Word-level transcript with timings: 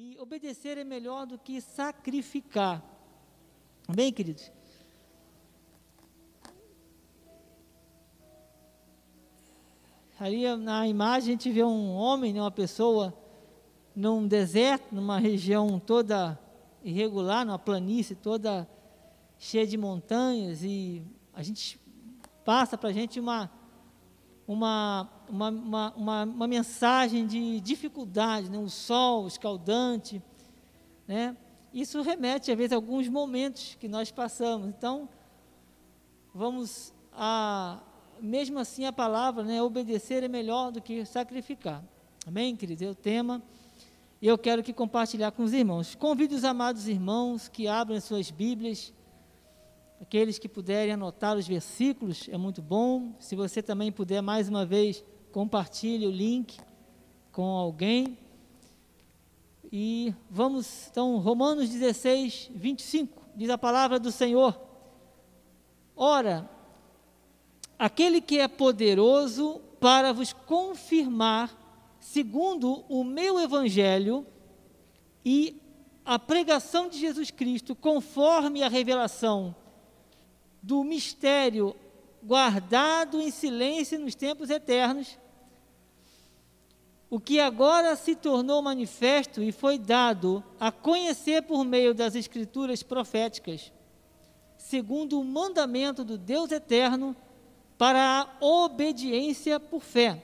E 0.00 0.16
obedecer 0.20 0.78
é 0.78 0.84
melhor 0.84 1.26
do 1.26 1.36
que 1.36 1.60
sacrificar. 1.60 2.80
Bem, 3.92 4.12
queridos? 4.12 4.48
Ali 10.20 10.56
na 10.56 10.86
imagem 10.86 11.30
a 11.30 11.32
gente 11.32 11.50
vê 11.50 11.64
um 11.64 11.90
homem, 11.90 12.32
né, 12.32 12.40
uma 12.40 12.48
pessoa, 12.48 13.12
num 13.92 14.28
deserto, 14.28 14.94
numa 14.94 15.18
região 15.18 15.80
toda 15.80 16.38
irregular, 16.84 17.44
numa 17.44 17.58
planície 17.58 18.14
toda 18.14 18.70
cheia 19.36 19.66
de 19.66 19.76
montanhas, 19.76 20.62
e 20.62 21.02
a 21.34 21.42
gente 21.42 21.76
passa 22.44 22.78
para 22.78 22.90
a 22.90 22.92
gente 22.92 23.18
uma, 23.18 23.50
uma, 24.46 25.10
uma, 25.28 25.48
uma, 25.50 25.94
uma, 25.94 26.24
uma 26.24 26.48
mensagem 26.48 27.26
de 27.26 27.60
dificuldade, 27.60 28.50
né, 28.50 28.58
um 28.58 28.68
sol 28.68 29.26
escaldante, 29.26 30.22
né? 31.06 31.36
Isso 31.72 32.00
remete, 32.00 32.50
às 32.50 32.56
vezes, 32.56 32.72
a 32.72 32.76
alguns 32.76 33.08
momentos 33.08 33.76
que 33.78 33.88
nós 33.88 34.10
passamos. 34.10 34.68
Então, 34.68 35.08
vamos 36.34 36.94
a, 37.12 37.80
mesmo 38.20 38.58
assim 38.58 38.84
a 38.84 38.92
palavra, 38.92 39.42
né, 39.44 39.62
obedecer 39.62 40.22
é 40.22 40.28
melhor 40.28 40.72
do 40.72 40.80
que 40.80 41.04
sacrificar. 41.04 41.84
Amém, 42.26 42.56
queridos? 42.56 42.82
É 42.82 42.90
o 42.90 42.94
tema. 42.94 43.42
E 44.20 44.26
eu 44.26 44.36
quero 44.36 44.62
que 44.62 44.72
compartilhar 44.72 45.30
com 45.30 45.44
os 45.44 45.52
irmãos. 45.52 45.94
Convido 45.94 46.34
os 46.34 46.44
amados 46.44 46.88
irmãos 46.88 47.48
que 47.48 47.68
abram 47.68 48.00
suas 48.00 48.30
Bíblias. 48.30 48.92
Aqueles 50.00 50.38
que 50.38 50.48
puderem 50.48 50.92
anotar 50.94 51.36
os 51.36 51.46
versículos, 51.46 52.28
é 52.28 52.36
muito 52.36 52.62
bom. 52.62 53.12
Se 53.18 53.34
você 53.34 53.62
também 53.62 53.90
puder, 53.90 54.20
mais 54.20 54.48
uma 54.48 54.64
vez, 54.64 55.04
compartilhe 55.32 56.06
o 56.06 56.10
link 56.10 56.58
com 57.32 57.44
alguém. 57.44 58.18
E 59.70 60.14
vamos, 60.30 60.88
então, 60.90 61.18
Romanos 61.18 61.68
16, 61.68 62.50
25, 62.54 63.22
diz 63.36 63.50
a 63.50 63.58
palavra 63.58 63.98
do 63.98 64.10
Senhor. 64.10 64.58
Ora, 65.94 66.48
aquele 67.78 68.20
que 68.20 68.38
é 68.38 68.48
poderoso 68.48 69.60
para 69.78 70.12
vos 70.12 70.32
confirmar, 70.32 71.56
segundo 72.00 72.84
o 72.88 73.04
meu 73.04 73.38
evangelho 73.38 74.26
e 75.24 75.60
a 76.04 76.18
pregação 76.18 76.88
de 76.88 76.98
Jesus 76.98 77.30
Cristo, 77.30 77.74
conforme 77.76 78.62
a 78.62 78.68
revelação 78.68 79.54
do 80.62 80.82
mistério 80.82 81.76
guardado 82.22 83.20
em 83.20 83.30
silêncio 83.30 83.98
nos 83.98 84.14
tempos 84.14 84.50
eternos, 84.50 85.18
o 87.10 87.18
que 87.18 87.40
agora 87.40 87.96
se 87.96 88.14
tornou 88.14 88.60
manifesto 88.60 89.42
e 89.42 89.50
foi 89.50 89.78
dado 89.78 90.44
a 90.60 90.70
conhecer 90.70 91.42
por 91.42 91.64
meio 91.64 91.94
das 91.94 92.14
escrituras 92.14 92.82
proféticas, 92.82 93.72
segundo 94.56 95.18
o 95.18 95.24
mandamento 95.24 96.04
do 96.04 96.18
Deus 96.18 96.52
eterno 96.52 97.16
para 97.78 98.20
a 98.20 98.44
obediência 98.44 99.58
por 99.58 99.80
fé 99.80 100.22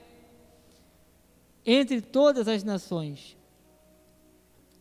entre 1.65 2.01
todas 2.01 2.47
as 2.47 2.63
nações. 2.63 3.35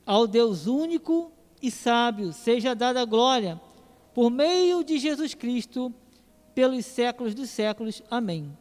Ao 0.05 0.27
Deus 0.27 0.67
único 0.67 1.33
e 1.63 1.71
sábio 1.71 2.35
seja 2.35 2.75
dada 2.75 3.01
a 3.01 3.07
glória 3.07 3.59
por 4.13 4.29
meio 4.29 4.85
de 4.85 4.99
Jesus 4.99 5.33
Cristo 5.33 5.93
pelos 6.55 6.85
séculos 6.85 7.35
dos 7.35 7.49
séculos. 7.49 8.03
Amém. 8.11 8.55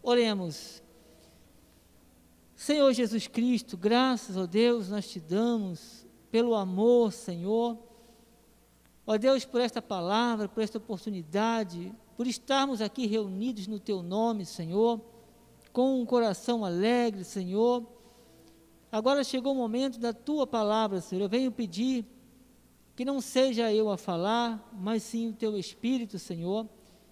Oremos. 0.00 0.83
Senhor 2.54 2.92
Jesus 2.92 3.26
Cristo, 3.26 3.76
graças 3.76 4.38
a 4.38 4.46
Deus 4.46 4.88
nós 4.88 5.08
te 5.08 5.18
damos 5.18 6.06
pelo 6.30 6.54
amor, 6.54 7.12
Senhor. 7.12 7.78
Ó 9.06 9.18
Deus, 9.18 9.44
por 9.44 9.60
esta 9.60 9.82
palavra, 9.82 10.48
por 10.48 10.62
esta 10.62 10.78
oportunidade, 10.78 11.92
por 12.16 12.26
estarmos 12.26 12.80
aqui 12.80 13.06
reunidos 13.06 13.66
no 13.66 13.80
Teu 13.80 14.02
nome, 14.02 14.46
Senhor, 14.46 15.00
com 15.72 16.00
um 16.00 16.06
coração 16.06 16.64
alegre, 16.64 17.24
Senhor. 17.24 17.84
Agora 18.90 19.24
chegou 19.24 19.52
o 19.52 19.56
momento 19.56 19.98
da 19.98 20.12
Tua 20.12 20.46
palavra, 20.46 21.00
Senhor. 21.00 21.22
Eu 21.22 21.28
venho 21.28 21.50
pedir 21.50 22.06
que 22.94 23.04
não 23.04 23.20
seja 23.20 23.72
eu 23.72 23.90
a 23.90 23.98
falar, 23.98 24.70
mas 24.72 25.02
sim 25.02 25.28
o 25.28 25.32
Teu 25.32 25.58
Espírito, 25.58 26.18
Senhor, 26.18 26.68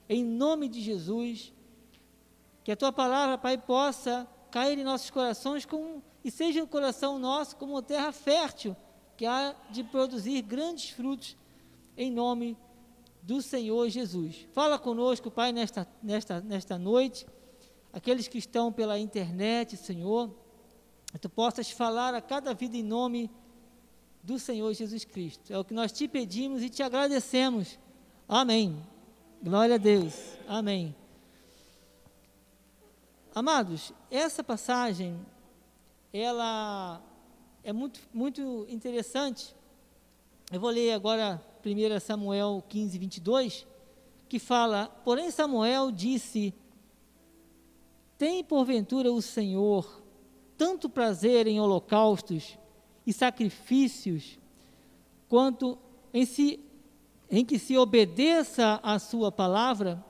em 0.08 0.24
nome 0.24 0.68
de 0.68 0.80
Jesus. 0.80 1.52
Que 2.62 2.70
a 2.70 2.76
Tua 2.76 2.92
palavra, 2.92 3.36
Pai, 3.36 3.58
possa 3.58 4.28
cair 4.52 4.78
em 4.78 4.84
nossos 4.84 5.10
corações 5.10 5.64
com, 5.64 6.02
e 6.22 6.30
seja 6.30 6.62
o 6.62 6.68
coração 6.68 7.18
nosso 7.18 7.56
como 7.56 7.80
terra 7.80 8.12
fértil, 8.12 8.76
que 9.16 9.24
há 9.24 9.56
de 9.70 9.82
produzir 9.82 10.42
grandes 10.42 10.90
frutos, 10.90 11.36
em 11.96 12.10
nome 12.10 12.56
do 13.22 13.40
Senhor 13.40 13.88
Jesus. 13.88 14.46
Fala 14.52 14.78
conosco, 14.78 15.30
Pai, 15.30 15.52
nesta, 15.52 15.88
nesta, 16.02 16.40
nesta 16.40 16.78
noite, 16.78 17.26
aqueles 17.92 18.28
que 18.28 18.38
estão 18.38 18.70
pela 18.70 18.98
internet, 18.98 19.76
Senhor, 19.76 20.30
que 21.10 21.18
tu 21.18 21.30
possas 21.30 21.70
falar 21.70 22.14
a 22.14 22.20
cada 22.20 22.52
vida 22.52 22.76
em 22.76 22.82
nome 22.82 23.30
do 24.22 24.38
Senhor 24.38 24.72
Jesus 24.74 25.04
Cristo. 25.04 25.52
É 25.52 25.58
o 25.58 25.64
que 25.64 25.74
nós 25.74 25.92
te 25.92 26.06
pedimos 26.06 26.62
e 26.62 26.68
te 26.68 26.82
agradecemos. 26.82 27.78
Amém. 28.28 28.76
Glória 29.42 29.76
a 29.76 29.78
Deus. 29.78 30.14
Amém. 30.46 31.01
Amados, 33.34 33.94
essa 34.10 34.44
passagem, 34.44 35.18
ela 36.12 37.02
é 37.64 37.72
muito, 37.72 37.98
muito 38.12 38.66
interessante. 38.68 39.56
Eu 40.52 40.60
vou 40.60 40.68
ler 40.68 40.92
agora 40.92 41.42
1 41.64 41.98
Samuel 41.98 42.62
15, 42.68 42.98
22, 42.98 43.66
que 44.28 44.38
fala: 44.38 44.88
Porém, 45.02 45.30
Samuel 45.30 45.90
disse: 45.90 46.52
Tem 48.18 48.44
porventura 48.44 49.10
o 49.10 49.22
Senhor 49.22 50.02
tanto 50.58 50.90
prazer 50.90 51.46
em 51.46 51.58
holocaustos 51.58 52.58
e 53.06 53.14
sacrifícios, 53.14 54.38
quanto 55.26 55.78
em, 56.12 56.26
si, 56.26 56.60
em 57.30 57.46
que 57.46 57.58
se 57.58 57.78
obedeça 57.78 58.78
a 58.82 58.98
Sua 58.98 59.32
palavra? 59.32 60.04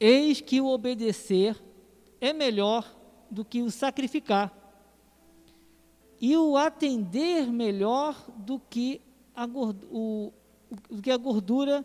Eis 0.00 0.40
que 0.40 0.60
o 0.60 0.66
obedecer 0.66 1.60
é 2.20 2.32
melhor 2.32 2.96
do 3.30 3.44
que 3.44 3.62
o 3.62 3.70
sacrificar, 3.70 4.54
e 6.20 6.36
o 6.36 6.56
atender 6.56 7.46
melhor 7.46 8.16
do 8.36 8.58
que 8.58 9.00
a, 9.34 9.46
o, 9.46 10.32
o 10.90 11.02
que 11.02 11.10
é 11.10 11.14
a 11.14 11.16
gordura 11.16 11.84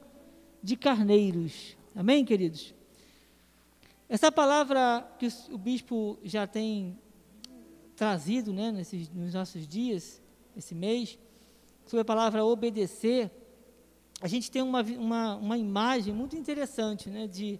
de 0.61 0.75
carneiros. 0.75 1.77
Amém, 1.95 2.25
queridos? 2.25 2.73
Essa 4.09 4.31
palavra 4.31 5.07
que 5.19 5.27
o 5.51 5.57
bispo 5.57 6.17
já 6.23 6.47
tem 6.47 6.97
trazido 7.95 8.51
né, 8.51 8.71
nesses, 8.71 9.09
nos 9.09 9.33
nossos 9.33 9.67
dias, 9.67 10.21
esse 10.57 10.73
mês, 10.73 11.17
sobre 11.85 12.01
a 12.01 12.05
palavra 12.05 12.43
obedecer, 12.43 13.31
a 14.19 14.27
gente 14.27 14.49
tem 14.49 14.61
uma, 14.61 14.81
uma, 14.81 15.35
uma 15.35 15.57
imagem 15.57 16.13
muito 16.13 16.35
interessante 16.35 17.09
né, 17.09 17.27
de 17.27 17.59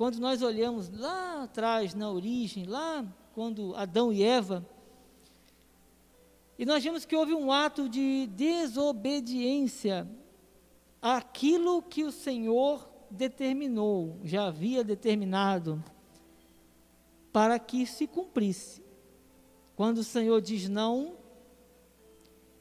quando 0.00 0.18
nós 0.18 0.40
olhamos 0.40 0.88
lá 0.88 1.42
atrás, 1.42 1.94
na 1.94 2.10
origem, 2.10 2.64
lá 2.64 3.04
quando 3.34 3.76
Adão 3.76 4.10
e 4.10 4.22
Eva 4.22 4.66
e 6.58 6.64
nós 6.64 6.82
vimos 6.82 7.04
que 7.04 7.14
houve 7.14 7.34
um 7.34 7.52
ato 7.52 7.86
de 7.86 8.26
desobediência 8.28 10.08
àquilo 11.02 11.82
que 11.82 12.02
o 12.02 12.10
Senhor 12.10 12.88
determinou, 13.10 14.18
já 14.24 14.46
havia 14.46 14.82
determinado, 14.82 15.84
para 17.30 17.58
que 17.58 17.84
se 17.84 18.06
cumprisse. 18.06 18.82
Quando 19.76 19.98
o 19.98 20.04
Senhor 20.04 20.40
diz 20.40 20.66
não, 20.66 21.14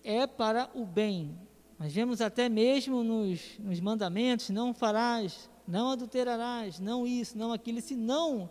é 0.04 0.28
para 0.28 0.70
o 0.76 0.86
bem. 0.86 1.40
Nós 1.80 1.94
vemos 1.94 2.20
até 2.20 2.50
mesmo 2.50 3.02
nos, 3.02 3.58
nos 3.60 3.80
mandamentos: 3.80 4.50
não 4.50 4.74
farás, 4.74 5.49
não 5.70 5.92
adulterarás, 5.92 6.80
não 6.80 7.06
isso, 7.06 7.38
não 7.38 7.54
aquilo. 7.54 7.78
Esse 7.78 7.96
não 7.96 8.50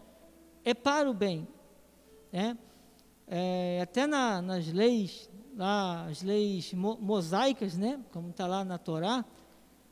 é 0.64 0.72
para 0.72 1.10
o 1.10 1.14
bem. 1.14 1.48
Né? 2.32 2.56
É, 3.26 3.80
até 3.82 4.06
na, 4.06 4.40
nas 4.40 4.68
leis 4.68 5.28
lá 5.56 6.06
as 6.06 6.22
leis 6.22 6.72
mo 6.72 6.96
mosaicas, 7.00 7.76
né? 7.76 7.98
Como 8.12 8.30
está 8.30 8.46
lá 8.46 8.64
na 8.64 8.78
Torá, 8.78 9.24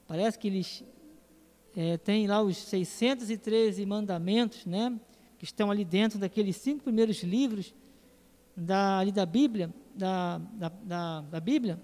parece 0.06 0.38
que 0.38 0.46
eles 0.46 0.84
é, 1.74 1.96
têm 1.98 2.28
lá 2.28 2.40
os 2.40 2.56
613 2.56 3.84
mandamentos, 3.84 4.64
né? 4.64 4.98
Que 5.36 5.44
estão 5.44 5.68
ali 5.70 5.84
dentro 5.84 6.20
daqueles 6.20 6.56
cinco 6.56 6.84
primeiros 6.84 7.22
livros 7.24 7.74
da, 8.56 9.00
ali 9.00 9.10
da 9.10 9.26
Bíblia, 9.26 9.74
da, 9.94 10.38
da, 10.38 10.68
da, 10.68 11.20
da 11.22 11.40
Bíblia. 11.40 11.82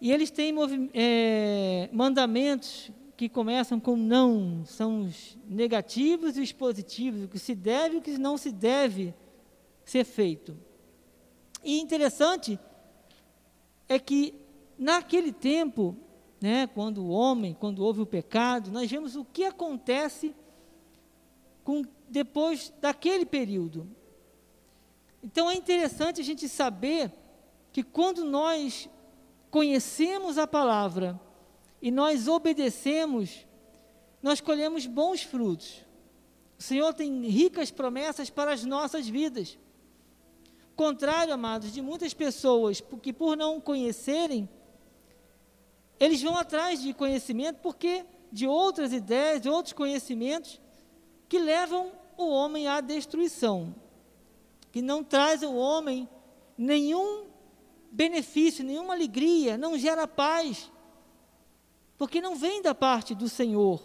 E 0.00 0.10
eles 0.10 0.30
têm 0.30 0.52
é, 0.92 1.88
mandamentos 1.92 2.90
que 3.20 3.28
começam 3.28 3.78
com 3.78 3.96
não, 3.96 4.64
são 4.64 5.02
os 5.02 5.36
negativos 5.46 6.38
e 6.38 6.40
os 6.40 6.52
positivos, 6.52 7.22
o 7.22 7.28
que 7.28 7.38
se 7.38 7.54
deve 7.54 7.96
e 7.96 7.98
o 7.98 8.00
que 8.00 8.16
não 8.16 8.38
se 8.38 8.50
deve 8.50 9.12
ser 9.84 10.04
feito. 10.04 10.56
E 11.62 11.80
interessante 11.80 12.58
é 13.86 13.98
que 13.98 14.34
naquele 14.78 15.32
tempo, 15.32 15.94
né, 16.40 16.66
quando 16.66 17.04
o 17.04 17.10
homem, 17.10 17.52
quando 17.52 17.84
houve 17.84 18.00
o 18.00 18.06
pecado, 18.06 18.70
nós 18.70 18.90
vemos 18.90 19.16
o 19.16 19.22
que 19.26 19.44
acontece 19.44 20.34
com, 21.62 21.82
depois 22.08 22.72
daquele 22.80 23.26
período. 23.26 23.86
Então 25.22 25.50
é 25.50 25.54
interessante 25.54 26.22
a 26.22 26.24
gente 26.24 26.48
saber 26.48 27.12
que 27.70 27.82
quando 27.82 28.24
nós 28.24 28.88
conhecemos 29.50 30.38
a 30.38 30.46
palavra 30.46 31.20
e 31.80 31.90
nós 31.90 32.28
obedecemos, 32.28 33.46
nós 34.22 34.40
colhemos 34.40 34.86
bons 34.86 35.22
frutos. 35.22 35.84
O 36.58 36.62
Senhor 36.62 36.92
tem 36.92 37.26
ricas 37.26 37.70
promessas 37.70 38.28
para 38.28 38.52
as 38.52 38.64
nossas 38.64 39.08
vidas. 39.08 39.58
Contrário, 40.76 41.32
amados, 41.32 41.72
de 41.72 41.80
muitas 41.80 42.12
pessoas 42.12 42.82
que 43.02 43.12
por 43.12 43.36
não 43.36 43.60
conhecerem, 43.60 44.48
eles 45.98 46.22
vão 46.22 46.36
atrás 46.36 46.82
de 46.82 46.92
conhecimento 46.92 47.60
porque 47.62 48.04
de 48.32 48.46
outras 48.46 48.92
ideias, 48.92 49.40
de 49.40 49.48
outros 49.48 49.72
conhecimentos 49.72 50.60
que 51.28 51.38
levam 51.38 51.92
o 52.16 52.28
homem 52.28 52.68
à 52.68 52.80
destruição, 52.80 53.74
que 54.70 54.82
não 54.82 55.02
traz 55.02 55.42
ao 55.42 55.54
homem 55.54 56.08
nenhum 56.56 57.26
benefício, 57.90 58.64
nenhuma 58.64 58.94
alegria, 58.94 59.56
não 59.56 59.76
gera 59.78 60.06
paz, 60.06 60.70
porque 62.00 62.18
não 62.18 62.34
vem 62.34 62.62
da 62.62 62.74
parte 62.74 63.14
do 63.14 63.28
Senhor. 63.28 63.78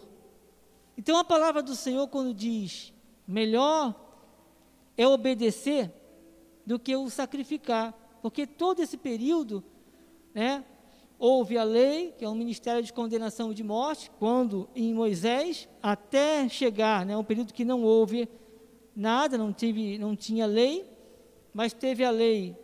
Então 0.96 1.18
a 1.18 1.22
palavra 1.22 1.62
do 1.62 1.76
Senhor, 1.76 2.08
quando 2.08 2.32
diz 2.32 2.94
melhor 3.28 3.94
é 4.96 5.06
obedecer 5.06 5.92
do 6.64 6.78
que 6.78 6.96
o 6.96 7.10
sacrificar, 7.10 7.92
porque 8.22 8.46
todo 8.46 8.80
esse 8.80 8.96
período, 8.96 9.62
né, 10.32 10.64
houve 11.18 11.58
a 11.58 11.62
lei, 11.62 12.14
que 12.16 12.24
é 12.24 12.28
um 12.28 12.34
ministério 12.34 12.82
de 12.82 12.90
condenação 12.90 13.52
de 13.52 13.62
morte, 13.62 14.10
quando 14.18 14.66
em 14.74 14.94
Moisés, 14.94 15.68
até 15.82 16.48
chegar, 16.48 17.04
né, 17.04 17.14
um 17.18 17.22
período 17.22 17.52
que 17.52 17.66
não 17.66 17.82
houve 17.82 18.30
nada, 18.96 19.36
não, 19.36 19.52
tive, 19.52 19.98
não 19.98 20.16
tinha 20.16 20.46
lei, 20.46 20.90
mas 21.52 21.74
teve 21.74 22.02
a 22.02 22.10
lei 22.10 22.56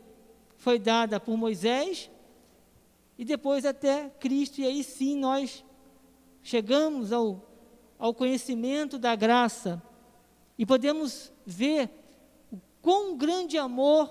foi 0.57 0.79
dada 0.79 1.21
por 1.21 1.37
Moisés 1.37 2.11
e 3.23 3.25
depois 3.25 3.65
até 3.65 4.11
Cristo, 4.19 4.61
e 4.61 4.67
aí 4.67 4.83
sim 4.83 5.17
nós 5.17 5.65
chegamos 6.43 7.13
ao, 7.13 7.41
ao 7.97 8.13
conhecimento 8.13 8.99
da 8.99 9.15
graça 9.15 9.81
e 10.59 10.67
podemos 10.67 11.33
ver 11.47 11.89
o 12.51 12.59
quão 12.83 13.17
grande 13.17 13.57
amor 13.57 14.11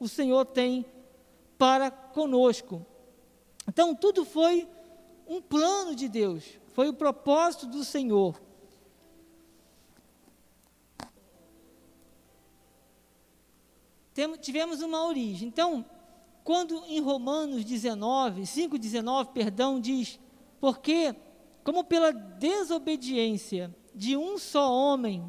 o 0.00 0.08
Senhor 0.08 0.44
tem 0.44 0.84
para 1.56 1.88
conosco. 1.88 2.84
Então, 3.68 3.94
tudo 3.94 4.24
foi 4.24 4.68
um 5.24 5.40
plano 5.40 5.94
de 5.94 6.08
Deus, 6.08 6.58
foi 6.72 6.88
o 6.88 6.94
propósito 6.94 7.64
do 7.68 7.84
Senhor. 7.84 8.42
tivemos 14.40 14.82
uma 14.82 15.06
origem. 15.06 15.46
Então, 15.46 15.86
quando 16.44 16.84
em 16.86 17.00
Romanos 17.00 17.64
19, 17.64 18.42
5,19, 18.42 19.32
perdão, 19.32 19.80
diz, 19.80 20.18
porque, 20.60 21.14
como 21.62 21.84
pela 21.84 22.12
desobediência 22.12 23.74
de 23.94 24.16
um 24.16 24.38
só 24.38 24.72
homem, 24.72 25.24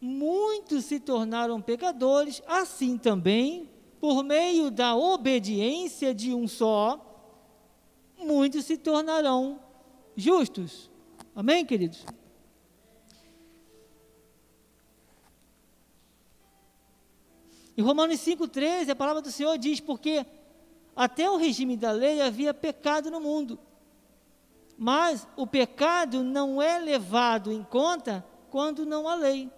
muitos 0.00 0.84
se 0.86 1.00
tornaram 1.00 1.60
pecadores, 1.60 2.42
assim 2.46 2.96
também, 2.96 3.70
por 4.00 4.22
meio 4.22 4.70
da 4.70 4.94
obediência 4.96 6.14
de 6.14 6.34
um 6.34 6.46
só, 6.46 7.00
muitos 8.18 8.64
se 8.64 8.76
tornarão 8.76 9.60
justos. 10.16 10.90
Amém, 11.34 11.64
queridos? 11.64 12.04
Em 17.76 17.82
Romanos 17.82 18.20
5,13, 18.20 18.90
a 18.90 18.96
palavra 18.96 19.20
do 19.20 19.30
Senhor 19.30 19.58
diz: 19.58 19.80
Porque 19.80 20.24
até 20.94 21.28
o 21.28 21.36
regime 21.36 21.76
da 21.76 21.90
lei 21.90 22.20
havia 22.20 22.54
pecado 22.54 23.10
no 23.10 23.20
mundo. 23.20 23.58
Mas 24.76 25.26
o 25.36 25.46
pecado 25.46 26.22
não 26.22 26.60
é 26.60 26.78
levado 26.78 27.52
em 27.52 27.62
conta 27.62 28.24
quando 28.50 28.84
não 28.84 29.08
há 29.08 29.14
lei. 29.14 29.50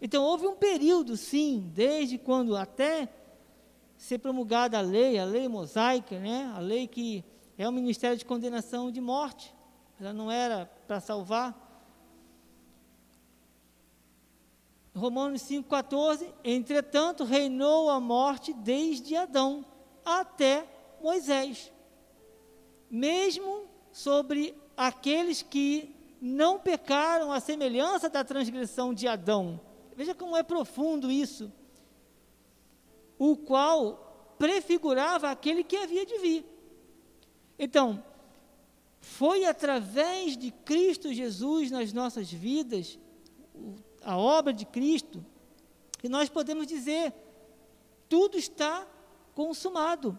Então 0.00 0.24
houve 0.24 0.46
um 0.46 0.56
período, 0.56 1.16
sim, 1.16 1.70
desde 1.74 2.18
quando 2.18 2.56
até 2.56 3.08
ser 3.96 4.18
promulgada 4.18 4.78
a 4.78 4.80
lei, 4.80 5.16
a 5.16 5.24
lei 5.24 5.46
mosaica, 5.46 6.18
né? 6.18 6.52
a 6.56 6.58
lei 6.58 6.88
que 6.88 7.24
é 7.56 7.68
o 7.68 7.72
ministério 7.72 8.16
de 8.16 8.24
condenação 8.24 8.90
de 8.90 9.00
morte. 9.00 9.54
Ela 10.00 10.12
não 10.12 10.28
era 10.28 10.68
para 10.88 10.98
salvar, 10.98 11.71
Romanos 14.94 15.42
5,14, 15.42 16.32
entretanto, 16.44 17.24
reinou 17.24 17.88
a 17.88 17.98
morte 17.98 18.52
desde 18.52 19.16
Adão 19.16 19.64
até 20.04 20.66
Moisés, 21.00 21.72
mesmo 22.90 23.64
sobre 23.90 24.54
aqueles 24.76 25.40
que 25.40 25.94
não 26.20 26.58
pecaram 26.58 27.32
à 27.32 27.40
semelhança 27.40 28.08
da 28.08 28.22
transgressão 28.22 28.92
de 28.92 29.08
Adão. 29.08 29.60
Veja 29.96 30.14
como 30.14 30.36
é 30.36 30.42
profundo 30.42 31.10
isso. 31.10 31.50
O 33.18 33.36
qual 33.36 34.34
prefigurava 34.38 35.30
aquele 35.30 35.64
que 35.64 35.76
havia 35.76 36.04
de 36.04 36.18
vir. 36.18 36.44
Então, 37.58 38.02
foi 39.00 39.44
através 39.44 40.36
de 40.36 40.50
Cristo 40.50 41.12
Jesus 41.12 41.70
nas 41.70 41.92
nossas 41.92 42.32
vidas, 42.32 42.98
a 44.04 44.16
obra 44.16 44.52
de 44.52 44.64
Cristo, 44.64 45.24
que 45.98 46.08
nós 46.08 46.28
podemos 46.28 46.66
dizer: 46.66 47.12
tudo 48.08 48.36
está 48.38 48.86
consumado. 49.34 50.18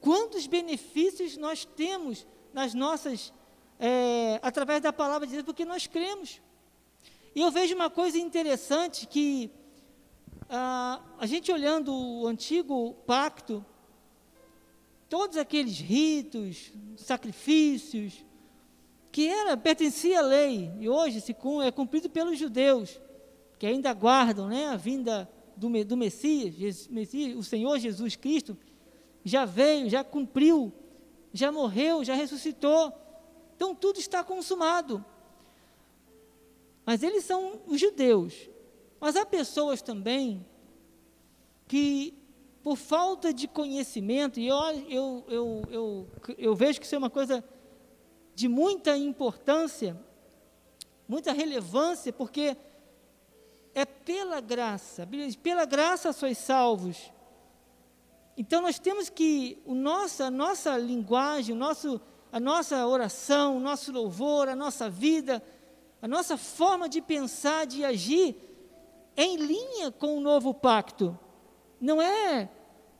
Quantos 0.00 0.46
benefícios 0.46 1.36
nós 1.36 1.64
temos 1.64 2.26
nas 2.52 2.74
nossas, 2.74 3.32
é, 3.78 4.38
através 4.42 4.82
da 4.82 4.92
palavra 4.92 5.26
de 5.26 5.32
Deus, 5.32 5.44
porque 5.44 5.64
nós 5.64 5.86
cremos. 5.86 6.40
E 7.34 7.40
eu 7.40 7.50
vejo 7.50 7.74
uma 7.74 7.90
coisa 7.90 8.18
interessante 8.18 9.06
que 9.06 9.50
ah, 10.48 11.00
a 11.18 11.26
gente 11.26 11.50
olhando 11.50 11.92
o 11.92 12.26
antigo 12.26 12.94
pacto, 13.06 13.64
todos 15.08 15.36
aqueles 15.36 15.78
ritos, 15.78 16.72
sacrifícios, 16.96 18.24
que 19.14 19.28
era 19.28 19.56
pertencia 19.56 20.18
à 20.18 20.22
lei 20.22 20.72
e 20.80 20.88
hoje 20.88 21.20
se 21.20 21.36
é 21.64 21.70
cumprido 21.70 22.10
pelos 22.10 22.36
judeus 22.36 23.00
que 23.60 23.64
ainda 23.64 23.88
aguardam 23.88 24.48
né, 24.48 24.66
a 24.66 24.74
vinda 24.74 25.30
do, 25.56 25.68
do 25.84 25.96
Messias, 25.96 26.88
Messias, 26.88 27.36
o 27.36 27.42
Senhor 27.44 27.78
Jesus 27.78 28.16
Cristo, 28.16 28.58
já 29.22 29.44
veio, 29.44 29.88
já 29.88 30.02
cumpriu, 30.02 30.72
já 31.32 31.52
morreu, 31.52 32.02
já 32.02 32.12
ressuscitou. 32.12 32.92
Então 33.54 33.72
tudo 33.72 34.00
está 34.00 34.24
consumado. 34.24 35.04
Mas 36.84 37.04
eles 37.04 37.22
são 37.22 37.60
os 37.68 37.80
judeus. 37.80 38.50
Mas 38.98 39.14
há 39.14 39.24
pessoas 39.24 39.80
também 39.80 40.44
que, 41.68 42.14
por 42.64 42.76
falta 42.76 43.32
de 43.32 43.46
conhecimento, 43.46 44.40
e 44.40 44.48
eu, 44.48 44.56
eu, 44.88 45.24
eu, 45.28 45.62
eu, 45.70 46.08
eu 46.36 46.54
vejo 46.56 46.80
que 46.80 46.84
isso 46.86 46.96
é 46.96 46.98
uma 46.98 47.08
coisa 47.08 47.44
de 48.34 48.48
muita 48.48 48.96
importância, 48.96 49.96
muita 51.06 51.32
relevância, 51.32 52.12
porque 52.12 52.56
é 53.74 53.84
pela 53.84 54.40
graça, 54.40 55.08
pela 55.42 55.64
graça 55.64 56.12
sois 56.12 56.38
salvos. 56.38 57.12
Então 58.36 58.62
nós 58.62 58.78
temos 58.78 59.08
que 59.08 59.60
o 59.64 59.74
nossa, 59.74 60.26
a 60.26 60.30
nossa 60.30 60.76
linguagem, 60.76 61.54
o 61.54 61.58
nosso, 61.58 62.00
a 62.32 62.40
nossa 62.40 62.86
oração, 62.86 63.56
o 63.56 63.60
nosso 63.60 63.92
louvor, 63.92 64.48
a 64.48 64.56
nossa 64.56 64.90
vida, 64.90 65.42
a 66.02 66.08
nossa 66.08 66.36
forma 66.36 66.88
de 66.88 67.00
pensar, 67.00 67.66
de 67.66 67.84
agir, 67.84 68.36
é 69.16 69.24
em 69.24 69.36
linha 69.36 69.90
com 69.92 70.16
o 70.16 70.20
novo 70.20 70.52
pacto. 70.52 71.18
Não 71.80 72.02
é 72.02 72.48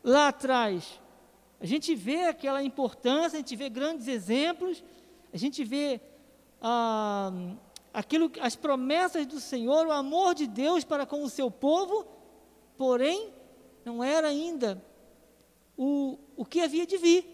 lá 0.02 0.28
atrás. 0.28 1.00
A 1.60 1.66
gente 1.66 1.94
vê 1.94 2.26
aquela 2.26 2.62
importância, 2.62 3.36
a 3.36 3.40
gente 3.40 3.56
vê 3.56 3.68
grandes 3.68 4.06
exemplos, 4.06 4.84
a 5.34 5.36
gente 5.36 5.64
vê 5.64 6.00
ah, 6.62 7.32
aquilo, 7.92 8.30
as 8.40 8.54
promessas 8.54 9.26
do 9.26 9.40
Senhor, 9.40 9.84
o 9.84 9.90
amor 9.90 10.32
de 10.32 10.46
Deus 10.46 10.84
para 10.84 11.04
com 11.04 11.24
o 11.24 11.28
seu 11.28 11.50
povo, 11.50 12.06
porém, 12.78 13.34
não 13.84 14.02
era 14.02 14.28
ainda 14.28 14.80
o, 15.76 16.16
o 16.36 16.44
que 16.44 16.60
havia 16.60 16.86
de 16.86 16.96
vir. 16.96 17.26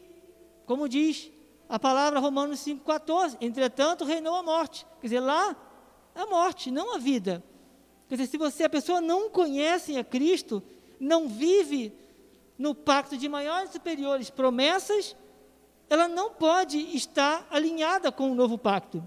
Como 0.64 0.88
diz 0.88 1.30
a 1.68 1.78
palavra 1.78 2.18
Romanos 2.18 2.60
5,14: 2.60 3.36
entretanto 3.38 4.06
reinou 4.06 4.34
a 4.34 4.42
morte. 4.42 4.86
Quer 4.98 5.08
dizer, 5.08 5.20
lá 5.20 5.54
a 6.14 6.24
morte, 6.24 6.70
não 6.70 6.94
a 6.94 6.98
vida. 6.98 7.44
Quer 8.08 8.16
dizer, 8.16 8.30
se 8.30 8.38
você, 8.38 8.64
a 8.64 8.70
pessoa 8.70 9.02
não 9.02 9.28
conhece 9.28 9.98
a 9.98 10.02
Cristo, 10.02 10.62
não 10.98 11.28
vive 11.28 11.92
no 12.56 12.74
pacto 12.74 13.14
de 13.18 13.28
maiores 13.28 13.68
e 13.68 13.72
superiores 13.74 14.30
promessas, 14.30 15.14
ela 15.90 16.06
não 16.06 16.30
pode 16.30 16.78
estar 16.96 17.44
alinhada 17.50 18.12
com 18.12 18.30
o 18.30 18.34
novo 18.34 18.56
pacto. 18.56 19.06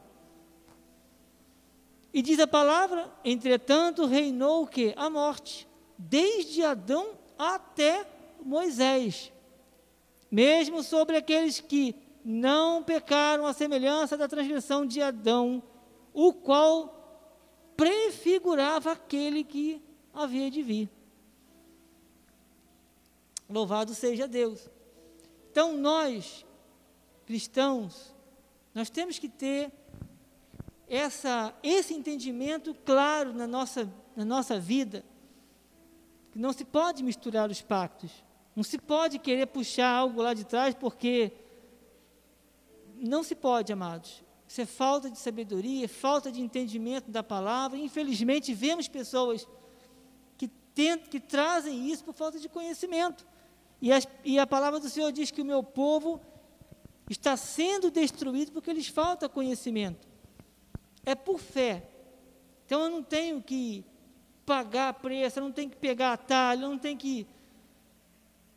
E 2.13 2.21
diz 2.21 2.37
a 2.39 2.45
palavra, 2.45 3.09
entretanto, 3.23 4.05
reinou 4.05 4.63
o 4.63 4.67
que? 4.67 4.93
A 4.97 5.09
morte, 5.09 5.65
desde 5.97 6.61
Adão 6.61 7.11
até 7.39 8.05
Moisés. 8.43 9.31
Mesmo 10.29 10.83
sobre 10.83 11.15
aqueles 11.15 11.61
que 11.61 11.95
não 12.23 12.83
pecaram 12.83 13.47
a 13.47 13.53
semelhança 13.53 14.17
da 14.17 14.27
transgressão 14.27 14.85
de 14.85 15.01
Adão, 15.01 15.63
o 16.13 16.33
qual 16.33 16.99
prefigurava 17.77 18.91
aquele 18.91 19.43
que 19.43 19.81
havia 20.13 20.51
de 20.51 20.61
vir. 20.61 20.89
Louvado 23.49 23.93
seja 23.93 24.27
Deus. 24.27 24.69
Então, 25.49 25.77
nós, 25.77 26.45
cristãos, 27.25 28.13
nós 28.73 28.89
temos 28.89 29.19
que 29.19 29.29
ter 29.29 29.71
essa, 30.87 31.53
esse 31.63 31.93
entendimento 31.93 32.75
claro 32.85 33.33
na 33.33 33.47
nossa, 33.47 33.91
na 34.15 34.25
nossa 34.25 34.59
vida, 34.59 35.03
que 36.31 36.39
não 36.39 36.51
se 36.53 36.65
pode 36.65 37.03
misturar 37.03 37.49
os 37.49 37.61
pactos, 37.61 38.11
não 38.55 38.63
se 38.63 38.77
pode 38.77 39.19
querer 39.19 39.47
puxar 39.47 39.89
algo 39.89 40.21
lá 40.21 40.33
de 40.33 40.43
trás, 40.43 40.75
porque 40.75 41.31
não 42.95 43.23
se 43.23 43.35
pode, 43.35 43.73
amados. 43.73 44.23
Isso 44.47 44.61
é 44.61 44.65
falta 44.65 45.09
de 45.09 45.17
sabedoria, 45.17 45.89
falta 45.89 46.31
de 46.31 46.41
entendimento 46.41 47.09
da 47.09 47.23
palavra. 47.23 47.77
Infelizmente, 47.77 48.53
vemos 48.53 48.87
pessoas 48.87 49.47
que, 50.37 50.47
tentam, 50.47 51.09
que 51.09 51.19
trazem 51.19 51.89
isso 51.89 52.03
por 52.03 52.13
falta 52.13 52.39
de 52.39 52.47
conhecimento. 52.47 53.25
E, 53.81 53.91
as, 53.91 54.07
e 54.23 54.37
a 54.37 54.45
palavra 54.45 54.79
do 54.79 54.89
Senhor 54.89 55.11
diz 55.11 55.31
que 55.31 55.41
o 55.41 55.45
meu 55.45 55.63
povo 55.63 56.21
está 57.13 57.37
sendo 57.37 57.89
destruído 57.89 58.51
porque 58.51 58.73
lhes 58.73 58.87
falta 58.87 59.29
conhecimento 59.29 60.13
é 61.05 61.15
por 61.15 61.39
fé. 61.39 61.87
Então 62.65 62.81
eu 62.83 62.89
não 62.89 63.03
tenho 63.03 63.41
que 63.41 63.83
pagar 64.45 64.93
preço, 64.95 65.39
eu 65.39 65.43
não 65.43 65.51
tenho 65.51 65.69
que 65.69 65.77
pegar 65.77 66.13
atalho, 66.13 66.63
eu 66.63 66.69
não 66.69 66.77
tenho 66.77 66.97
que. 66.97 67.27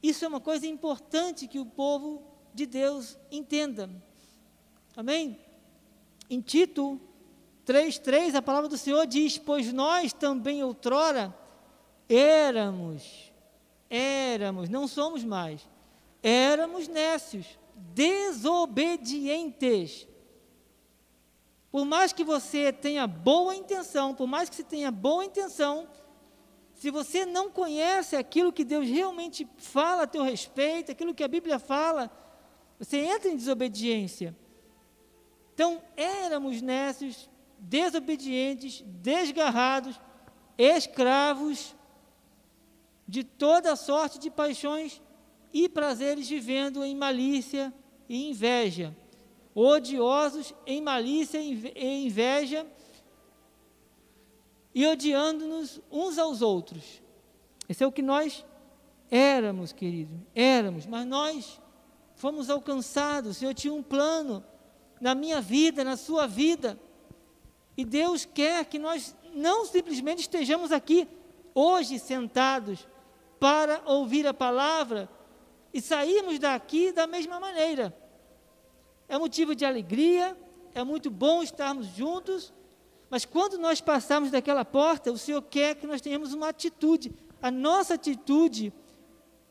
Isso 0.03 0.25
é 0.25 0.29
uma 0.29 0.41
coisa 0.41 0.67
importante 0.67 1.49
que 1.49 1.59
o 1.59 1.67
povo 1.67 2.23
de 2.55 2.67
Deus 2.67 3.19
entenda. 3.31 3.91
Amém? 4.97 5.39
Em 6.31 6.41
Tito 6.41 7.01
3,3, 7.67 8.35
a 8.35 8.43
palavra 8.43 8.69
do 8.69 8.79
Senhor 8.79 9.07
diz: 9.07 9.39
Pois 9.39 9.73
nós 9.73 10.13
também 10.13 10.63
outrora 10.63 11.35
éramos, 12.09 13.33
éramos, 13.91 14.69
não 14.69 14.87
somos 14.87 15.25
mais, 15.25 15.69
éramos 16.23 16.87
nécios, 16.87 17.59
desobedientes 17.77 20.09
por 21.77 21.85
mais 21.85 22.11
que 22.11 22.25
você 22.25 22.73
tenha 22.73 23.07
boa 23.07 23.55
intenção, 23.55 24.15
por 24.15 24.27
mais 24.27 24.49
que 24.49 24.57
você 24.57 24.65
tenha 24.65 24.91
boa 24.91 25.27
intenção, 25.27 25.87
se 26.73 26.91
você 26.91 27.27
não 27.27 27.51
conhece 27.51 28.17
aquilo 28.17 28.51
que 28.51 28.65
Deus 28.65 28.89
realmente 28.89 29.47
fala 29.59 30.05
a 30.05 30.07
teu 30.07 30.23
respeito, 30.23 30.91
aquilo 30.91 31.15
que 31.15 31.23
a 31.23 31.29
Bíblia 31.29 31.59
fala, 31.59 32.11
você 32.79 32.97
entra 32.97 33.29
em 33.29 33.37
desobediência. 33.37 34.35
Então, 35.53 35.83
éramos 35.99 36.63
nécios, 36.63 37.29
desobedientes, 37.59 38.83
desgarrados, 38.87 40.01
escravos 40.57 41.77
de 43.07 43.23
toda 43.23 43.77
sorte 43.77 44.19
de 44.19 44.31
paixões 44.31 45.03
e 45.53 45.69
prazeres, 45.69 46.29
vivendo 46.29 46.85
em 46.85 46.95
malícia 46.95 47.73
e 48.09 48.29
inveja 48.31 48.95
odiosos 49.59 50.55
em 50.67 50.83
malícia 50.83 51.41
e 51.41 52.07
inveja, 52.07 52.67
e 54.75 54.87
odiando-nos 54.87 55.81
uns 55.91 56.19
aos 56.19 56.43
outros. 56.43 57.03
Esse 57.67 57.83
é 57.83 57.87
o 57.87 57.91
que 57.91 58.03
nós 58.03 58.45
éramos, 59.11 59.73
querido, 59.73 60.15
éramos, 60.35 60.85
mas 60.85 61.07
nós 61.07 61.61
fomos 62.15 62.51
alcançados. 62.51 63.31
O 63.31 63.35
Senhor 63.35 63.55
tinha 63.55 63.73
um 63.73 63.83
plano 63.83 64.45
na 65.01 65.15
minha 65.15 65.41
vida, 65.41 65.83
na 65.83 65.97
sua 65.97 66.27
vida, 66.27 66.79
e 67.75 67.83
Deus 67.83 68.27
quer 68.27 68.67
que 68.67 68.79
nós 68.79 69.17
não 69.35 69.65
simplesmente 69.65 70.21
estejamos 70.21 70.71
aqui 70.71 71.09
hoje 71.55 71.99
sentados 71.99 72.87
para 73.41 73.81
ouvir 73.87 74.27
a 74.27 74.35
palavra 74.35 75.09
e 75.77 75.83
sairmos 75.83 76.39
daqui 76.39 76.91
da 76.91 77.07
mesma 77.07 77.39
maneira. 77.39 77.95
É 79.07 79.19
motivo 79.19 79.55
de 79.55 79.63
alegria, 79.63 80.35
é 80.75 80.83
muito 80.83 81.11
bom 81.11 81.43
estarmos 81.43 81.87
juntos, 81.89 82.51
mas 83.11 83.27
quando 83.27 83.59
nós 83.59 83.79
passarmos 83.79 84.31
daquela 84.31 84.65
porta, 84.65 85.13
o 85.13 85.19
Senhor 85.19 85.43
quer 85.43 85.75
que 85.75 85.87
nós 85.87 86.01
tenhamos 86.01 86.33
uma 86.33 86.49
atitude. 86.49 87.15
A 87.43 87.51
nossa 87.51 87.93
atitude 87.93 88.73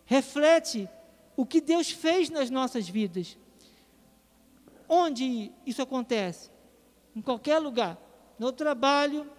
reflete 0.03 0.89
o 1.37 1.45
que 1.45 1.61
Deus 1.61 1.91
fez 1.91 2.31
nas 2.31 2.49
nossas 2.49 2.89
vidas. 2.89 3.37
Onde 4.89 5.51
isso 5.63 5.83
acontece? 5.83 6.49
Em 7.15 7.21
qualquer 7.21 7.59
lugar. 7.59 7.99
No 8.39 8.51
trabalho, 8.51 9.29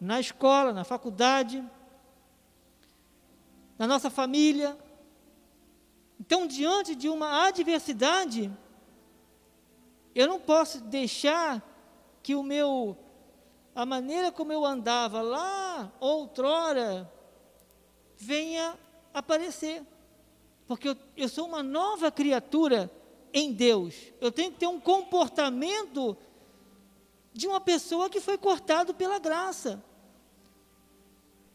na 0.00 0.20
escola, 0.20 0.72
na 0.72 0.84
faculdade, 0.84 1.64
na 3.76 3.88
nossa 3.88 4.08
família. 4.08 4.78
Então, 6.32 6.46
diante 6.46 6.94
de 6.94 7.10
uma 7.10 7.46
adversidade, 7.46 8.50
eu 10.14 10.26
não 10.26 10.40
posso 10.40 10.80
deixar 10.80 11.62
que 12.22 12.34
o 12.34 12.42
meu 12.42 12.96
a 13.74 13.84
maneira 13.84 14.32
como 14.32 14.50
eu 14.50 14.64
andava 14.64 15.20
lá 15.20 15.92
outrora 16.00 17.12
venha 18.16 18.78
aparecer. 19.12 19.82
Porque 20.66 20.88
eu, 20.88 20.96
eu 21.18 21.28
sou 21.28 21.46
uma 21.46 21.62
nova 21.62 22.10
criatura 22.10 22.90
em 23.30 23.52
Deus. 23.52 23.94
Eu 24.18 24.32
tenho 24.32 24.52
que 24.52 24.60
ter 24.60 24.66
um 24.66 24.80
comportamento 24.80 26.16
de 27.30 27.46
uma 27.46 27.60
pessoa 27.60 28.08
que 28.08 28.20
foi 28.20 28.38
cortado 28.38 28.94
pela 28.94 29.18
graça. 29.18 29.84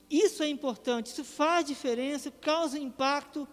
Isso 0.08 0.44
é 0.44 0.48
importante, 0.48 1.08
isso 1.08 1.24
faz 1.24 1.66
diferença, 1.66 2.30
causa 2.30 2.78
impacto 2.78 3.48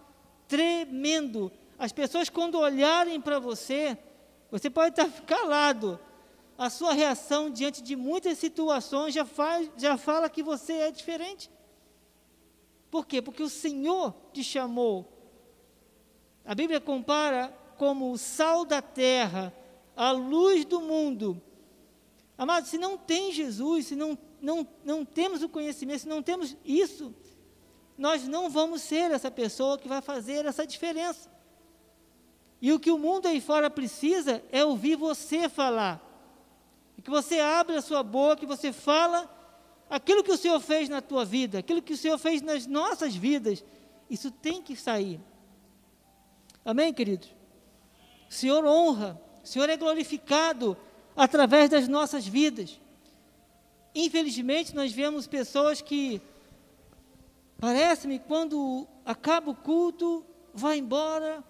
tremendo. 0.47 1.51
As 1.77 1.91
pessoas, 1.91 2.29
quando 2.29 2.59
olharem 2.59 3.19
para 3.19 3.39
você, 3.39 3.97
você 4.49 4.69
pode 4.69 4.99
estar 4.99 5.09
calado. 5.25 5.99
A 6.57 6.69
sua 6.69 6.93
reação 6.93 7.49
diante 7.49 7.81
de 7.83 7.95
muitas 7.95 8.37
situações 8.37 9.13
já, 9.13 9.25
faz, 9.25 9.69
já 9.77 9.97
fala 9.97 10.29
que 10.29 10.41
você 10.41 10.73
é 10.73 10.91
diferente. 10.91 11.51
Por 12.89 13.05
quê? 13.05 13.21
Porque 13.21 13.43
o 13.43 13.49
Senhor 13.49 14.15
te 14.31 14.41
chamou. 14.41 15.11
A 16.45 16.55
Bíblia 16.55 16.79
compara 16.79 17.53
como 17.77 18.11
o 18.11 18.17
sal 18.17 18.63
da 18.63 18.81
terra, 18.81 19.53
a 19.95 20.11
luz 20.11 20.63
do 20.63 20.79
mundo. 20.79 21.41
Amado, 22.37 22.67
se 22.67 22.77
não 22.77 22.97
tem 22.97 23.33
Jesus, 23.33 23.87
se 23.87 23.95
não, 23.95 24.17
não, 24.41 24.67
não 24.83 25.03
temos 25.03 25.41
o 25.41 25.49
conhecimento, 25.49 26.01
se 26.01 26.07
não 26.07 26.21
temos 26.21 26.55
isso, 26.63 27.13
nós 27.97 28.27
não 28.27 28.49
vamos 28.49 28.81
ser 28.81 29.11
essa 29.11 29.31
pessoa 29.31 29.77
que 29.77 29.87
vai 29.87 30.01
fazer 30.01 30.45
essa 30.45 30.65
diferença. 30.65 31.29
E 32.61 32.71
o 32.73 32.79
que 32.79 32.91
o 32.91 32.97
mundo 32.97 33.27
aí 33.27 33.39
fora 33.39 33.69
precisa 33.69 34.43
é 34.51 34.65
ouvir 34.65 34.95
você 34.95 35.47
falar. 35.47 36.01
Que 37.03 37.09
você 37.09 37.39
abra 37.39 37.77
a 37.77 37.81
sua 37.81 38.01
boca, 38.01 38.37
que 38.37 38.45
você 38.45 38.73
fala 38.73 39.29
aquilo 39.89 40.23
que 40.23 40.31
o 40.31 40.37
Senhor 40.37 40.59
fez 40.59 40.89
na 40.89 41.01
tua 41.01 41.23
vida, 41.23 41.59
aquilo 41.59 41.81
que 41.81 41.93
o 41.93 41.97
Senhor 41.97 42.17
fez 42.17 42.41
nas 42.41 42.65
nossas 42.65 43.15
vidas. 43.15 43.63
Isso 44.09 44.31
tem 44.31 44.61
que 44.61 44.75
sair. 44.75 45.19
Amém, 46.63 46.91
queridos? 46.91 47.29
O 48.27 48.33
Senhor 48.33 48.65
honra, 48.65 49.21
o 49.43 49.47
Senhor 49.47 49.69
é 49.69 49.77
glorificado 49.77 50.75
através 51.15 51.69
das 51.69 51.87
nossas 51.87 52.25
vidas. 52.25 52.79
Infelizmente, 53.93 54.75
nós 54.75 54.91
vemos 54.91 55.27
pessoas 55.27 55.81
que, 55.81 56.21
parece-me, 57.59 58.19
quando 58.19 58.87
acaba 59.05 59.51
o 59.51 59.55
culto, 59.55 60.25
vai 60.53 60.77
embora, 60.77 61.43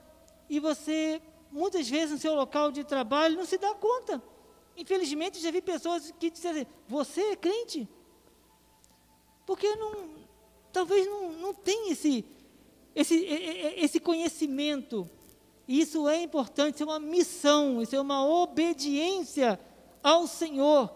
e 0.50 0.60
você, 0.60 1.22
muitas 1.52 1.90
vezes, 1.90 2.12
no 2.12 2.18
seu 2.18 2.34
local 2.36 2.72
de 2.72 2.84
trabalho, 2.84 3.38
não 3.38 3.46
se 3.46 3.58
dá 3.58 3.74
conta. 3.76 4.22
Infelizmente, 4.78 5.40
já 5.40 5.52
vi 5.52 5.62
pessoas 5.62 6.14
que 6.20 6.28
assim, 6.28 6.66
você 6.88 7.22
é 7.32 7.36
crente? 7.36 7.88
Porque 9.46 9.76
não, 9.76 10.10
talvez 10.72 11.08
não, 11.08 11.32
não 11.32 11.54
tenha 11.54 11.94
esse, 11.94 12.26
esse, 12.96 13.26
esse 13.78 14.00
conhecimento. 14.00 15.10
Isso 15.68 16.08
é 16.08 16.22
importante, 16.22 16.76
isso 16.76 16.84
é 16.84 16.88
uma 16.88 17.00
missão, 17.00 17.82
isso 17.82 17.96
é 17.96 18.02
uma 18.02 18.26
obediência 18.26 19.60
ao 20.04 20.28
Senhor. 20.28 20.94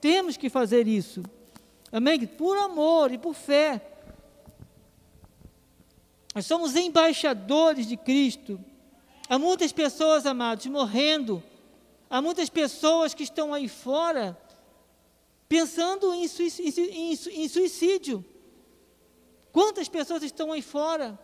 Temos 0.00 0.36
que 0.36 0.50
fazer 0.50 0.86
isso. 0.86 1.22
Amém? 1.90 2.26
Por 2.26 2.56
amor 2.58 3.10
e 3.10 3.18
por 3.18 3.34
fé. 3.34 3.93
Nós 6.34 6.46
somos 6.46 6.74
embaixadores 6.74 7.86
de 7.86 7.96
Cristo. 7.96 8.58
Há 9.28 9.38
muitas 9.38 9.72
pessoas, 9.72 10.26
amados, 10.26 10.66
morrendo. 10.66 11.42
Há 12.10 12.20
muitas 12.20 12.48
pessoas 12.48 13.14
que 13.14 13.22
estão 13.22 13.54
aí 13.54 13.68
fora 13.68 14.36
pensando 15.48 16.12
em 16.12 16.26
suicídio. 16.26 16.84
Em 16.90 17.48
suicídio. 17.48 18.24
Quantas 19.52 19.88
pessoas 19.88 20.22
estão 20.24 20.50
aí 20.50 20.60
fora 20.60 21.18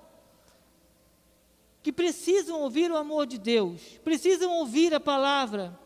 que 1.82 1.92
precisam 1.92 2.60
ouvir 2.60 2.90
o 2.92 2.96
amor 2.96 3.26
de 3.26 3.38
Deus, 3.38 3.80
precisam 4.04 4.52
ouvir 4.52 4.94
a 4.94 5.00
palavra. 5.00 5.78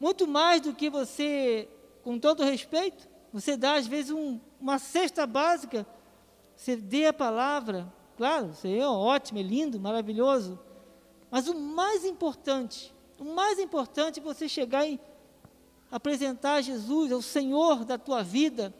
Muito 0.00 0.26
mais 0.26 0.60
do 0.60 0.74
que 0.74 0.90
você, 0.90 1.68
com 2.02 2.18
todo 2.18 2.42
respeito, 2.42 3.08
você 3.32 3.56
dá 3.56 3.74
às 3.74 3.86
vezes 3.86 4.10
um, 4.10 4.40
uma 4.60 4.78
cesta 4.78 5.26
básica, 5.26 5.86
você 6.56 6.76
dê 6.76 7.06
a 7.06 7.12
palavra, 7.12 7.92
claro, 8.16 8.50
isso 8.50 8.66
é 8.66 8.86
ótimo, 8.86 9.38
é 9.38 9.42
lindo, 9.42 9.80
maravilhoso, 9.80 10.58
mas 11.30 11.48
o 11.48 11.54
mais 11.54 12.04
importante, 12.04 12.94
o 13.18 13.24
mais 13.24 13.58
importante 13.58 14.20
é 14.20 14.22
você 14.22 14.48
chegar 14.48 14.86
e 14.86 15.00
apresentar 15.90 16.60
Jesus, 16.60 17.12
ao 17.12 17.22
Senhor 17.22 17.84
da 17.84 17.96
tua 17.96 18.22
vida, 18.22 18.74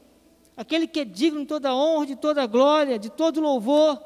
aquele 0.56 0.86
que 0.86 1.00
é 1.00 1.04
digno 1.04 1.40
de 1.40 1.46
toda 1.46 1.74
honra, 1.74 2.06
de 2.06 2.16
toda 2.16 2.46
glória, 2.46 2.98
de 2.98 3.10
todo 3.10 3.40
louvor. 3.40 4.02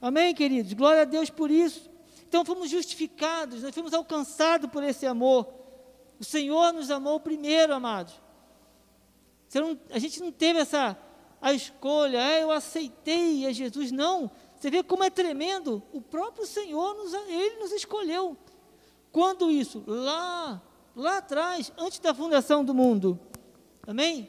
Amém, 0.00 0.34
queridos? 0.34 0.72
Glória 0.72 1.02
a 1.02 1.04
Deus 1.04 1.30
por 1.30 1.50
isso. 1.50 1.90
Então 2.28 2.44
fomos 2.44 2.70
justificados, 2.70 3.62
nós 3.62 3.74
fomos 3.74 3.92
alcançados 3.94 4.70
por 4.70 4.82
esse 4.82 5.06
amor. 5.06 5.46
O 6.18 6.24
Senhor 6.24 6.72
nos 6.72 6.90
amou 6.90 7.20
primeiro, 7.20 7.74
amados. 7.74 8.14
Não, 9.54 9.78
a 9.90 9.98
gente 9.98 10.20
não 10.20 10.32
teve 10.32 10.58
essa 10.58 10.98
a 11.40 11.52
escolha, 11.52 12.18
é, 12.18 12.42
eu 12.42 12.50
aceitei 12.50 13.46
a 13.46 13.52
Jesus. 13.52 13.92
Não, 13.92 14.30
você 14.58 14.70
vê 14.70 14.82
como 14.82 15.04
é 15.04 15.10
tremendo. 15.10 15.82
O 15.92 16.00
próprio 16.00 16.46
Senhor, 16.46 16.94
nos, 16.94 17.12
Ele 17.12 17.56
nos 17.56 17.72
escolheu. 17.72 18.36
Quando 19.12 19.50
isso? 19.50 19.82
Lá, 19.86 20.62
lá 20.94 21.18
atrás, 21.18 21.72
antes 21.78 21.98
da 21.98 22.14
fundação 22.14 22.64
do 22.64 22.74
mundo. 22.74 23.18
Amém? 23.86 24.28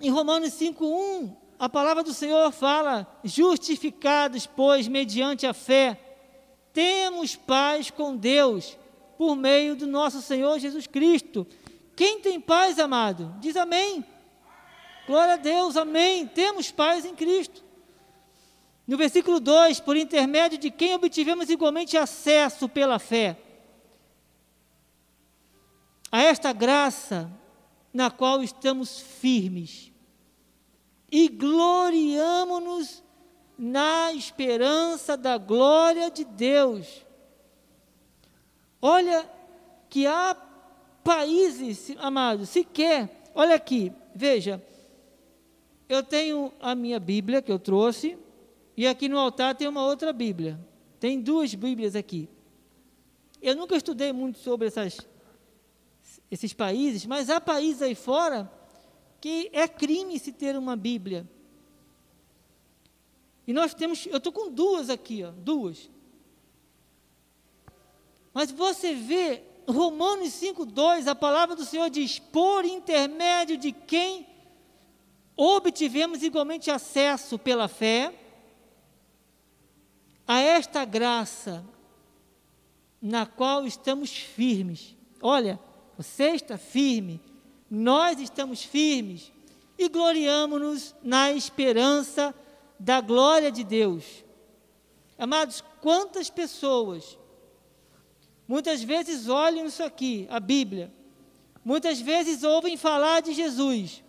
Em 0.00 0.10
Romanos 0.10 0.50
5,1, 0.50 1.34
a 1.58 1.68
palavra 1.68 2.02
do 2.02 2.12
Senhor 2.12 2.50
fala: 2.52 3.06
justificados, 3.24 4.46
pois, 4.46 4.88
mediante 4.88 5.46
a 5.46 5.54
fé, 5.54 6.00
temos 6.72 7.34
paz 7.34 7.90
com 7.90 8.16
Deus, 8.16 8.76
por 9.16 9.34
meio 9.36 9.74
do 9.74 9.86
nosso 9.86 10.20
Senhor 10.20 10.58
Jesus 10.58 10.86
Cristo. 10.86 11.46
Quem 11.96 12.20
tem 12.20 12.38
paz, 12.38 12.78
amado? 12.78 13.34
Diz 13.40 13.56
amém. 13.56 14.04
Glória 15.06 15.34
a 15.34 15.38
Deus, 15.38 15.76
amém. 15.76 16.26
Temos 16.26 16.70
paz 16.70 17.04
em 17.06 17.14
Cristo. 17.14 17.64
No 18.86 18.96
versículo 18.96 19.40
2, 19.40 19.80
por 19.80 19.96
intermédio 19.96 20.58
de 20.58 20.70
quem 20.70 20.94
obtivemos 20.94 21.50
igualmente 21.50 21.96
acesso 21.96 22.68
pela 22.68 22.98
fé 22.98 23.38
a 26.12 26.22
esta 26.22 26.52
graça 26.52 27.30
na 27.92 28.10
qual 28.10 28.42
estamos 28.42 29.00
firmes 29.00 29.90
e 31.10 31.28
gloriamo-nos 31.28 33.02
na 33.58 34.12
esperança 34.12 35.16
da 35.16 35.36
glória 35.38 36.10
de 36.10 36.24
Deus. 36.24 37.04
Olha 38.80 39.28
que 39.88 40.06
há 40.06 40.34
países, 41.06 41.92
amados, 41.98 42.48
sequer, 42.48 43.30
olha 43.32 43.54
aqui, 43.54 43.92
veja, 44.12 44.60
eu 45.88 46.02
tenho 46.02 46.52
a 46.60 46.74
minha 46.74 46.98
Bíblia 46.98 47.40
que 47.40 47.52
eu 47.52 47.60
trouxe, 47.60 48.18
e 48.76 48.88
aqui 48.88 49.08
no 49.08 49.16
altar 49.16 49.54
tem 49.54 49.68
uma 49.68 49.86
outra 49.86 50.12
Bíblia. 50.12 50.58
Tem 50.98 51.20
duas 51.20 51.54
Bíblias 51.54 51.94
aqui. 51.94 52.28
Eu 53.40 53.54
nunca 53.54 53.76
estudei 53.76 54.12
muito 54.12 54.40
sobre 54.40 54.66
essas, 54.66 54.98
esses 56.28 56.52
países, 56.52 57.06
mas 57.06 57.30
há 57.30 57.40
países 57.40 57.82
aí 57.82 57.94
fora 57.94 58.50
que 59.20 59.48
é 59.52 59.68
crime 59.68 60.18
se 60.18 60.32
ter 60.32 60.56
uma 60.56 60.74
Bíblia. 60.74 61.24
E 63.46 63.52
nós 63.52 63.72
temos, 63.74 64.06
eu 64.06 64.16
estou 64.16 64.32
com 64.32 64.50
duas 64.50 64.90
aqui, 64.90 65.22
ó, 65.22 65.30
duas. 65.30 65.88
Mas 68.34 68.50
você 68.50 68.92
vê, 68.92 69.44
Romanos 69.68 70.28
5,2, 70.28 71.06
a 71.06 71.14
palavra 71.14 71.56
do 71.56 71.64
Senhor 71.64 71.90
diz: 71.90 72.18
por 72.18 72.64
intermédio 72.64 73.56
de 73.56 73.72
quem 73.72 74.26
obtivemos 75.36 76.22
igualmente 76.22 76.70
acesso 76.70 77.38
pela 77.38 77.68
fé 77.68 78.14
a 80.26 80.40
esta 80.40 80.84
graça 80.84 81.64
na 83.00 83.26
qual 83.26 83.66
estamos 83.66 84.10
firmes. 84.10 84.96
Olha, 85.20 85.60
você 85.96 86.30
está 86.30 86.56
firme 86.56 87.20
nós 87.70 88.20
estamos 88.20 88.62
firmes 88.62 89.32
e 89.78 89.88
gloriamo-nos 89.88 90.94
na 91.02 91.32
esperança 91.32 92.34
da 92.78 93.00
glória 93.00 93.50
de 93.50 93.64
Deus. 93.64 94.24
Amados, 95.18 95.62
quantas 95.80 96.30
pessoas 96.30 97.18
muitas 98.46 98.82
vezes 98.82 99.28
olham 99.28 99.66
isso 99.66 99.82
aqui, 99.82 100.26
a 100.30 100.40
Bíblia, 100.40 100.92
muitas 101.64 102.00
vezes 102.00 102.42
ouvem 102.42 102.76
falar 102.76 103.20
de 103.22 103.32
Jesus. 103.32 104.02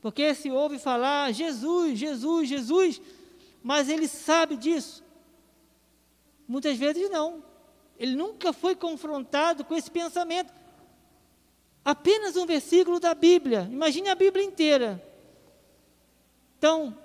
Porque 0.00 0.34
se 0.34 0.50
ouve 0.50 0.78
falar 0.78 1.32
Jesus, 1.32 1.98
Jesus, 1.98 2.48
Jesus, 2.48 3.00
mas 3.62 3.88
ele 3.88 4.08
sabe 4.08 4.56
disso. 4.56 5.04
Muitas 6.46 6.76
vezes 6.76 7.08
não. 7.08 7.44
Ele 7.98 8.16
nunca 8.16 8.52
foi 8.52 8.74
confrontado 8.74 9.64
com 9.64 9.76
esse 9.76 9.90
pensamento 9.90 10.52
apenas 11.84 12.36
um 12.36 12.46
versículo 12.46 13.00
da 13.00 13.14
Bíblia. 13.14 13.68
Imagine 13.70 14.08
a 14.08 14.14
Bíblia 14.14 14.44
inteira. 14.44 15.02
Então, 16.58 16.96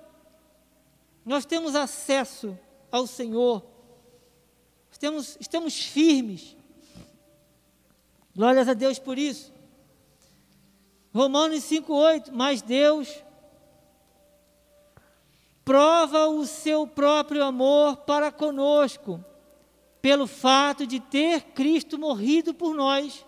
nós 1.24 1.44
temos 1.44 1.74
acesso 1.74 2.58
ao 2.90 3.06
Senhor, 3.06 3.64
estamos, 4.98 5.36
estamos 5.40 5.80
firmes. 5.80 6.56
Glórias 8.34 8.68
a 8.68 8.74
Deus 8.74 8.98
por 8.98 9.18
isso. 9.18 9.52
Romanos 11.14 11.60
5,8: 11.64 12.30
Mas 12.32 12.60
Deus 12.60 13.22
prova 15.64 16.26
o 16.26 16.46
seu 16.46 16.86
próprio 16.86 17.44
amor 17.44 17.98
para 17.98 18.32
conosco, 18.32 19.24
pelo 20.02 20.26
fato 20.26 20.86
de 20.86 20.98
ter 21.00 21.42
Cristo 21.52 21.98
morrido 21.98 22.52
por 22.52 22.74
nós 22.74 23.24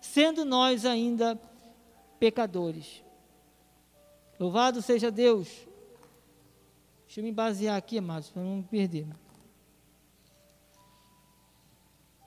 sendo 0.00 0.44
nós 0.44 0.84
ainda 0.84 1.38
pecadores. 2.18 3.02
Louvado 4.38 4.80
seja 4.80 5.10
Deus. 5.10 5.48
Deixa 7.06 7.20
eu 7.20 7.24
me 7.24 7.32
basear 7.32 7.76
aqui, 7.76 7.98
amados, 7.98 8.30
para 8.30 8.42
não 8.42 8.56
me 8.56 8.62
perder. 8.62 9.06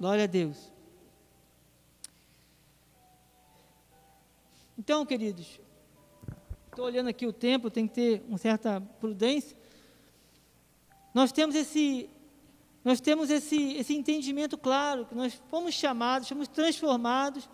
Glória 0.02 0.24
a 0.24 0.28
Deus. 0.28 0.58
Então, 4.76 5.06
queridos, 5.06 5.60
estou 6.72 6.86
olhando 6.86 7.10
aqui 7.10 7.28
o 7.28 7.32
tempo, 7.32 7.70
tem 7.70 7.88
que 7.88 7.94
ter 7.94 8.26
uma 8.28 8.40
certa 8.40 8.82
prudência. 9.00 9.56
Nós 11.14 11.32
temos 11.32 11.54
esse, 11.54 12.10
nós 12.84 13.00
temos 13.00 13.30
esse, 13.30 13.74
esse 13.74 13.96
entendimento 13.96 14.58
claro, 14.58 15.06
que 15.06 15.14
nós 15.14 15.40
fomos 15.52 15.76
chamados, 15.76 16.28
fomos 16.28 16.48
transformados 16.48 17.48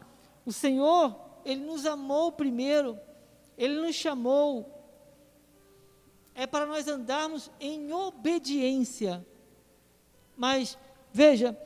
o 0.45 0.53
Senhor, 0.53 1.19
Ele 1.43 1.65
nos 1.65 1.85
amou 1.85 2.31
primeiro, 2.31 2.97
Ele 3.57 3.81
nos 3.81 3.93
chamou. 3.93 4.73
É 6.33 6.47
para 6.47 6.65
nós 6.65 6.87
andarmos 6.87 7.51
em 7.59 7.91
obediência. 7.91 9.27
Mas, 10.37 10.77
veja, 11.11 11.59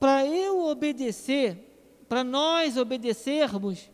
para 0.00 0.26
eu 0.26 0.64
obedecer, 0.64 2.04
para 2.08 2.24
nós 2.24 2.78
obedecermos, 2.78 3.90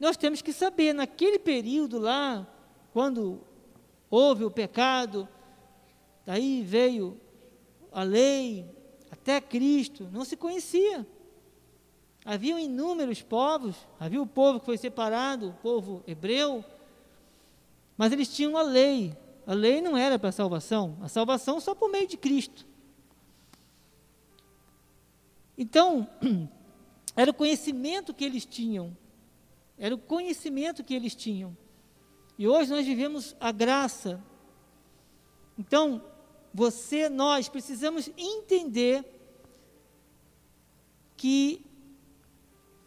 nós 0.00 0.16
temos 0.16 0.40
que 0.40 0.54
saber, 0.54 0.94
naquele 0.94 1.38
período 1.38 1.98
lá, 1.98 2.46
quando 2.94 3.42
houve 4.10 4.44
o 4.44 4.50
pecado, 4.50 5.28
daí 6.24 6.62
veio 6.62 7.20
a 7.92 8.02
lei, 8.02 8.64
até 9.10 9.38
Cristo, 9.38 10.08
não 10.10 10.24
se 10.24 10.36
conhecia. 10.36 11.06
Havia 12.24 12.58
inúmeros 12.58 13.20
povos, 13.22 13.76
havia 14.00 14.22
o 14.22 14.26
povo 14.26 14.60
que 14.60 14.66
foi 14.66 14.78
separado, 14.78 15.50
o 15.50 15.54
povo 15.54 16.02
hebreu, 16.06 16.64
mas 17.96 18.12
eles 18.12 18.34
tinham 18.34 18.56
a 18.56 18.62
lei. 18.62 19.14
A 19.46 19.52
lei 19.52 19.80
não 19.80 19.96
era 19.96 20.18
para 20.18 20.28
a 20.28 20.32
salvação, 20.32 20.96
a 21.02 21.08
salvação 21.08 21.60
só 21.60 21.74
por 21.74 21.90
meio 21.90 22.06
de 22.06 22.16
Cristo. 22.16 22.67
Então, 25.58 26.08
era 27.16 27.32
o 27.32 27.34
conhecimento 27.34 28.14
que 28.14 28.24
eles 28.24 28.46
tinham. 28.46 28.96
era 29.76 29.92
o 29.92 29.98
conhecimento 29.98 30.84
que 30.84 30.94
eles 30.94 31.16
tinham. 31.16 31.56
E 32.38 32.46
hoje 32.46 32.70
nós 32.70 32.86
vivemos 32.86 33.34
a 33.40 33.50
graça. 33.50 34.22
Então, 35.58 36.04
você, 36.54 37.08
nós 37.08 37.48
precisamos 37.48 38.08
entender 38.16 39.04
que 41.16 41.66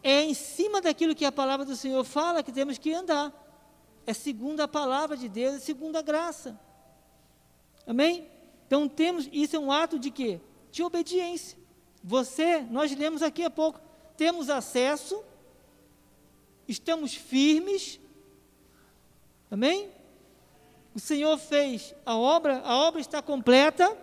é 0.02 0.22
em 0.22 0.32
cima 0.32 0.80
daquilo 0.80 1.14
que 1.14 1.26
a 1.26 1.30
palavra 1.30 1.66
do 1.66 1.76
Senhor 1.76 2.02
fala 2.02 2.42
que 2.42 2.50
temos 2.50 2.78
que 2.78 2.92
andar. 2.92 3.30
É 4.06 4.14
segundo 4.14 4.60
a 4.60 4.66
palavra 4.66 5.16
de 5.16 5.28
Deus, 5.28 5.56
é 5.56 5.58
segundo 5.60 5.96
a 5.96 6.02
graça. 6.02 6.58
Amém? 7.86 8.26
Então 8.66 8.88
temos, 8.88 9.28
isso 9.30 9.54
é 9.54 9.58
um 9.58 9.70
ato 9.70 9.98
de 9.98 10.10
quê? 10.10 10.40
De 10.70 10.82
obediência. 10.82 11.61
Você, 12.02 12.60
nós 12.62 12.94
lemos 12.96 13.22
aqui 13.22 13.44
há 13.44 13.50
pouco, 13.50 13.80
temos 14.16 14.50
acesso, 14.50 15.22
estamos 16.66 17.14
firmes, 17.14 18.00
amém? 19.50 19.88
O 20.94 20.98
Senhor 20.98 21.38
fez 21.38 21.94
a 22.04 22.16
obra, 22.16 22.60
a 22.64 22.76
obra 22.76 23.00
está 23.00 23.22
completa, 23.22 23.96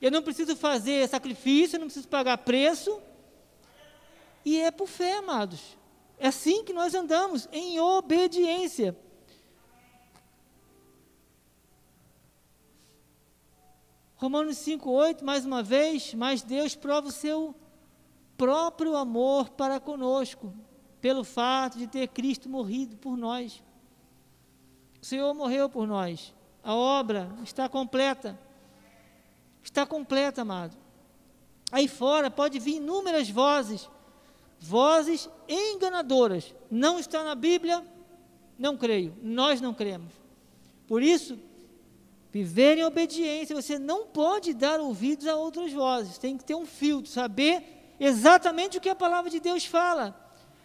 eu 0.00 0.10
não 0.10 0.22
preciso 0.22 0.56
fazer 0.56 1.08
sacrifício, 1.08 1.76
eu 1.76 1.80
não 1.80 1.86
preciso 1.86 2.08
pagar 2.08 2.38
preço, 2.38 3.00
e 4.44 4.58
é 4.58 4.70
por 4.70 4.88
fé, 4.88 5.18
amados. 5.18 5.76
É 6.18 6.28
assim 6.28 6.64
que 6.64 6.72
nós 6.72 6.94
andamos, 6.94 7.48
em 7.52 7.78
obediência. 7.78 8.96
Romanos 14.22 14.58
5,8, 14.58 15.24
mais 15.24 15.44
uma 15.44 15.64
vez, 15.64 16.14
mas 16.14 16.42
Deus 16.42 16.76
prova 16.76 17.08
o 17.08 17.10
seu 17.10 17.52
próprio 18.36 18.94
amor 18.94 19.50
para 19.50 19.80
conosco, 19.80 20.54
pelo 21.00 21.24
fato 21.24 21.76
de 21.76 21.88
ter 21.88 22.06
Cristo 22.06 22.48
morrido 22.48 22.96
por 22.96 23.16
nós. 23.16 23.60
O 25.02 25.04
Senhor 25.04 25.34
morreu 25.34 25.68
por 25.68 25.88
nós. 25.88 26.32
A 26.62 26.72
obra 26.72 27.34
está 27.42 27.68
completa. 27.68 28.38
Está 29.60 29.84
completa, 29.84 30.42
amado. 30.42 30.76
Aí 31.72 31.88
fora 31.88 32.30
pode 32.30 32.60
vir 32.60 32.76
inúmeras 32.76 33.28
vozes 33.28 33.90
vozes 34.60 35.28
enganadoras. 35.48 36.54
Não 36.70 37.00
está 37.00 37.24
na 37.24 37.34
Bíblia, 37.34 37.84
não 38.56 38.76
creio. 38.76 39.16
Nós 39.20 39.60
não 39.60 39.74
cremos. 39.74 40.12
Por 40.86 41.02
isso, 41.02 41.36
viver 42.32 42.78
em 42.78 42.84
obediência, 42.84 43.54
você 43.54 43.78
não 43.78 44.06
pode 44.06 44.54
dar 44.54 44.80
ouvidos 44.80 45.26
a 45.26 45.36
outras 45.36 45.70
vozes. 45.70 46.16
Tem 46.16 46.38
que 46.38 46.44
ter 46.44 46.54
um 46.54 46.64
filtro, 46.64 47.12
saber 47.12 47.94
exatamente 48.00 48.78
o 48.78 48.80
que 48.80 48.88
a 48.88 48.94
palavra 48.94 49.30
de 49.30 49.38
Deus 49.38 49.66
fala. 49.66 50.18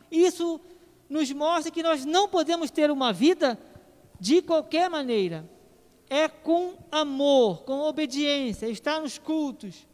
Isso 0.09 0.61
nos 1.09 1.29
mostra 1.33 1.71
que 1.71 1.83
nós 1.83 2.05
não 2.05 2.29
podemos 2.29 2.71
ter 2.71 2.89
uma 2.89 3.11
vida 3.11 3.59
de 4.17 4.41
qualquer 4.41 4.89
maneira. 4.89 5.47
É 6.09 6.29
com 6.29 6.75
amor, 6.89 7.63
com 7.63 7.81
obediência, 7.81 8.67
estar 8.67 9.01
nos 9.01 9.17
cultos, 9.17 9.85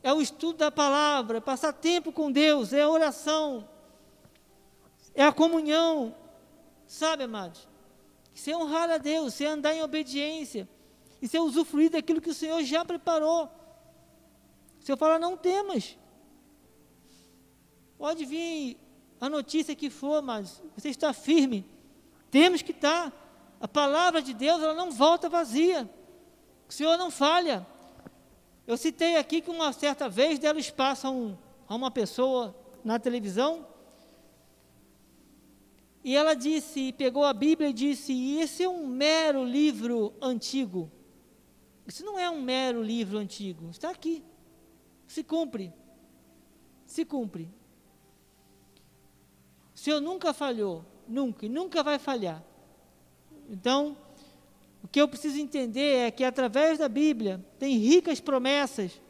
é 0.00 0.12
o 0.12 0.22
estudo 0.22 0.58
da 0.58 0.70
palavra, 0.70 1.38
é 1.38 1.40
passar 1.40 1.72
tempo 1.72 2.12
com 2.12 2.30
Deus, 2.30 2.72
é 2.72 2.82
a 2.82 2.88
oração, 2.88 3.68
é 5.12 5.24
a 5.24 5.32
comunhão. 5.32 6.14
Sabe, 6.86 7.24
amados? 7.24 7.66
É 8.46 8.56
honrar 8.56 8.90
a 8.90 8.98
Deus, 8.98 9.40
é 9.40 9.46
andar 9.46 9.74
em 9.74 9.82
obediência, 9.82 10.68
isso 11.24 11.38
é 11.38 11.40
usufruir 11.40 11.90
daquilo 11.90 12.20
que 12.20 12.28
o 12.28 12.34
Senhor 12.34 12.62
já 12.62 12.84
preparou. 12.84 13.44
O 14.78 14.84
Senhor 14.84 14.98
fala, 14.98 15.18
não 15.18 15.38
temas. 15.38 15.96
Pode 17.96 18.26
vir 18.26 18.76
a 19.18 19.26
notícia 19.30 19.74
que 19.74 19.88
for, 19.88 20.20
mas 20.20 20.62
você 20.76 20.90
está 20.90 21.14
firme. 21.14 21.64
Temos 22.30 22.60
que 22.60 22.72
estar. 22.72 23.10
A 23.58 23.66
palavra 23.66 24.20
de 24.20 24.34
Deus, 24.34 24.62
ela 24.62 24.74
não 24.74 24.90
volta 24.90 25.30
vazia. 25.30 25.90
O 26.68 26.72
Senhor 26.72 26.98
não 26.98 27.10
falha. 27.10 27.66
Eu 28.66 28.76
citei 28.76 29.16
aqui 29.16 29.40
que 29.40 29.50
uma 29.50 29.72
certa 29.72 30.10
vez 30.10 30.38
deram 30.38 30.58
espaço 30.58 31.06
a, 31.06 31.10
um, 31.10 31.38
a 31.66 31.74
uma 31.74 31.90
pessoa 31.90 32.54
na 32.84 32.98
televisão 32.98 33.66
e 36.04 36.14
ela 36.14 36.34
disse, 36.34 36.92
pegou 36.92 37.24
a 37.24 37.32
Bíblia 37.32 37.70
e 37.70 37.72
disse: 37.72 38.36
Esse 38.38 38.62
é 38.62 38.68
um 38.68 38.86
mero 38.86 39.42
livro 39.42 40.12
antigo. 40.20 40.92
Isso 41.86 42.04
não 42.04 42.18
é 42.18 42.30
um 42.30 42.40
mero 42.40 42.82
livro 42.82 43.18
antigo, 43.18 43.68
está 43.70 43.90
aqui. 43.90 44.22
Se 45.06 45.22
cumpre. 45.22 45.72
Se 46.86 47.04
cumpre. 47.04 47.48
O 49.74 49.78
Senhor 49.78 50.00
nunca 50.00 50.32
falhou, 50.32 50.84
nunca, 51.06 51.44
e 51.44 51.48
nunca 51.48 51.82
vai 51.82 51.98
falhar. 51.98 52.42
Então, 53.48 53.96
o 54.82 54.88
que 54.88 55.00
eu 55.00 55.08
preciso 55.08 55.38
entender 55.38 55.96
é 55.96 56.10
que 56.10 56.24
através 56.24 56.78
da 56.78 56.88
Bíblia 56.88 57.44
tem 57.58 57.76
ricas 57.76 58.20
promessas 58.20 59.00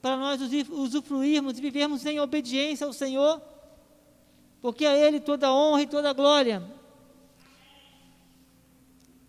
para 0.00 0.16
nós 0.16 0.40
usufruirmos 0.70 1.58
e 1.58 1.60
vivermos 1.60 2.04
em 2.06 2.20
obediência 2.20 2.86
ao 2.86 2.92
Senhor, 2.92 3.42
porque 4.60 4.86
a 4.86 4.96
Ele 4.96 5.18
toda 5.18 5.52
honra 5.52 5.82
e 5.82 5.86
toda 5.86 6.12
glória. 6.12 6.62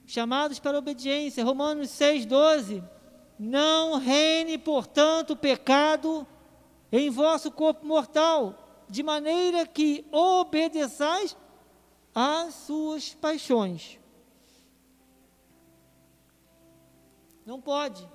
Chamados 0.07 0.57
para 0.57 0.77
obediência, 0.77 1.43
Romanos 1.43 1.89
6,12. 1.89 2.81
Não 3.37 3.99
reine, 3.99 4.57
portanto, 4.57 5.31
o 5.31 5.35
pecado 5.35 6.25
em 6.89 7.09
vosso 7.09 7.51
corpo 7.51 7.85
mortal, 7.85 8.85
de 8.87 9.03
maneira 9.03 9.67
que 9.67 10.05
obedeçais 10.09 11.35
às 12.15 12.55
suas 12.55 13.13
paixões. 13.15 13.99
Não 17.45 17.59
pode. 17.59 18.07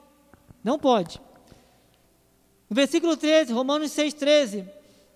Não 0.64 0.78
pode. 0.78 1.20
No 2.70 2.74
versículo 2.74 3.18
13, 3.18 3.52
Romanos 3.52 3.92
6, 3.92 4.14
13. 4.14 4.66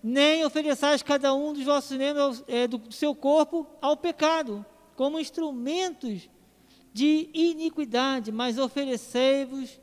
Nem 0.03 0.45
ofereçais 0.45 1.01
cada 1.01 1.33
um 1.33 1.53
dos 1.53 1.63
vossos 1.63 1.97
membros 1.97 2.43
é, 2.47 2.67
do 2.67 2.93
seu 2.93 3.15
corpo 3.15 3.65
ao 3.81 3.97
pecado, 3.97 4.63
como 4.95 5.19
instrumentos 5.19 6.29
de 6.97 7.29
iniquidade, 7.31 8.31
mas 8.31 8.57
oferecei-vos 8.57 9.79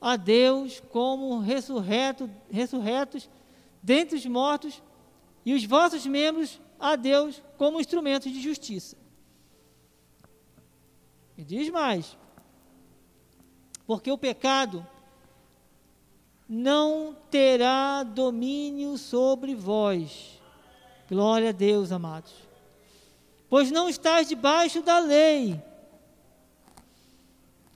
a 0.00 0.14
Deus 0.14 0.80
como 0.90 1.40
ressurreto, 1.40 2.30
ressurretos 2.48 3.28
dentre 3.82 4.16
os 4.16 4.24
mortos, 4.26 4.80
e 5.44 5.54
os 5.54 5.64
vossos 5.64 6.06
membros 6.06 6.60
a 6.78 6.94
Deus 6.94 7.42
como 7.58 7.80
instrumentos 7.80 8.30
de 8.30 8.40
justiça. 8.40 8.96
E 11.36 11.42
diz 11.42 11.68
mais: 11.68 12.16
porque 13.84 14.12
o 14.12 14.16
pecado 14.16 14.86
não 16.48 17.16
terá 17.28 18.04
domínio 18.04 18.96
sobre 18.96 19.52
vós. 19.52 20.40
Glória 21.08 21.48
a 21.48 21.52
Deus, 21.52 21.90
amados. 21.90 22.32
Pois 23.48 23.72
não 23.72 23.88
estás 23.88 24.28
debaixo 24.28 24.80
da 24.80 25.00
lei, 25.00 25.60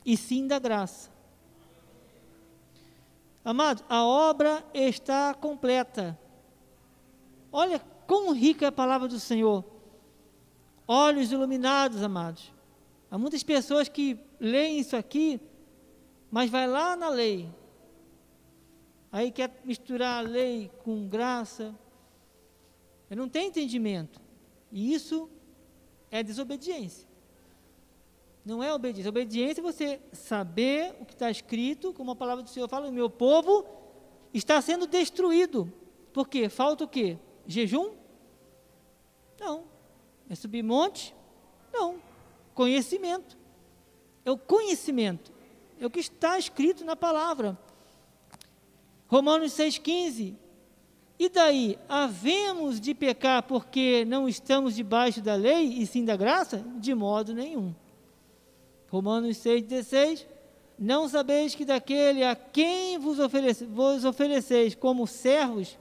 e 0.07 0.17
sim 0.17 0.47
da 0.47 0.59
graça. 0.59 1.11
Amados, 3.45 3.85
a 3.89 4.03
obra 4.03 4.65
está 4.73 5.35
completa. 5.35 6.19
Olha 7.53 7.79
quão 8.07 8.33
rica 8.33 8.65
é 8.65 8.69
a 8.69 8.73
palavra 8.73 9.07
do 9.07 9.21
Senhor. 9.21 9.63
Olhos 10.89 11.31
iluminados, 11.31 12.03
amados. 12.03 12.51
Há 13.11 13.19
muitas 13.19 13.43
pessoas 13.43 13.89
que 13.89 14.19
leem 14.41 14.79
isso 14.79 14.97
aqui 14.97 15.41
mas 16.31 16.51
vai 16.51 16.67
lá 16.67 16.97
na 16.97 17.09
lei. 17.09 17.49
Aí 19.11 19.31
quer 19.31 19.63
misturar 19.65 20.19
a 20.19 20.29
lei 20.29 20.71
com 20.85 21.09
graça. 21.09 21.75
Ele 23.11 23.21
não 23.21 23.29
tem 23.29 23.49
entendimento. 23.49 24.21
E 24.71 24.93
isso 24.93 25.31
é 26.11 26.23
desobediência. 26.23 27.09
Não 28.47 28.63
é 28.63 28.73
obediência. 28.73 29.09
Obediência 29.09 29.61
é 29.61 29.63
você 29.63 30.01
saber 30.13 30.95
o 31.01 31.05
que 31.05 31.15
está 31.15 31.29
escrito, 31.29 31.93
como 31.93 32.13
a 32.13 32.17
palavra 32.17 32.45
do 32.45 32.49
Senhor 32.49 32.69
fala, 32.69 32.89
o 32.89 32.93
meu 32.93 33.11
povo 33.11 33.67
está 34.33 34.63
sendo 34.63 34.87
destruído. 34.87 35.73
Por 36.13 36.29
quê? 36.29 36.49
Falta 36.49 36.85
o 36.85 36.89
quê? 36.89 37.19
Jejum? 37.45 37.95
Não. 39.41 39.65
É 40.31 40.37
subir 40.37 40.63
monte? 40.63 41.13
Não. 41.73 41.97
Conhecimento. 42.55 43.37
É 44.25 44.31
o 44.31 44.39
conhecimento. 44.39 45.33
É 45.81 45.85
o 45.85 45.91
que 45.91 45.99
está 45.99 46.39
escrito 46.39 46.85
na 46.85 46.95
palavra. 46.95 47.59
Romanos 49.09 49.55
6,15. 49.55 50.37
E 51.19 51.29
daí, 51.29 51.77
havemos 51.89 52.81
de 52.81 52.95
pecar 52.95 53.43
porque 53.43 54.05
não 54.05 54.29
estamos 54.29 54.77
debaixo 54.77 55.21
da 55.21 55.35
lei 55.35 55.67
e 55.67 55.85
sim 55.85 56.05
da 56.05 56.15
graça? 56.15 56.65
De 56.79 56.95
modo 56.95 57.35
nenhum. 57.35 57.75
Romanos 58.89 59.37
6,16. 59.39 60.27
Não 60.79 61.09
sabeis 61.09 61.55
que 61.55 61.65
daquele 61.65 62.23
a 62.23 62.35
quem 62.37 62.99
vos, 62.99 63.19
oferece, 63.19 63.65
vos 63.65 64.05
ofereceis 64.05 64.75
como 64.75 65.07
servos 65.07 65.79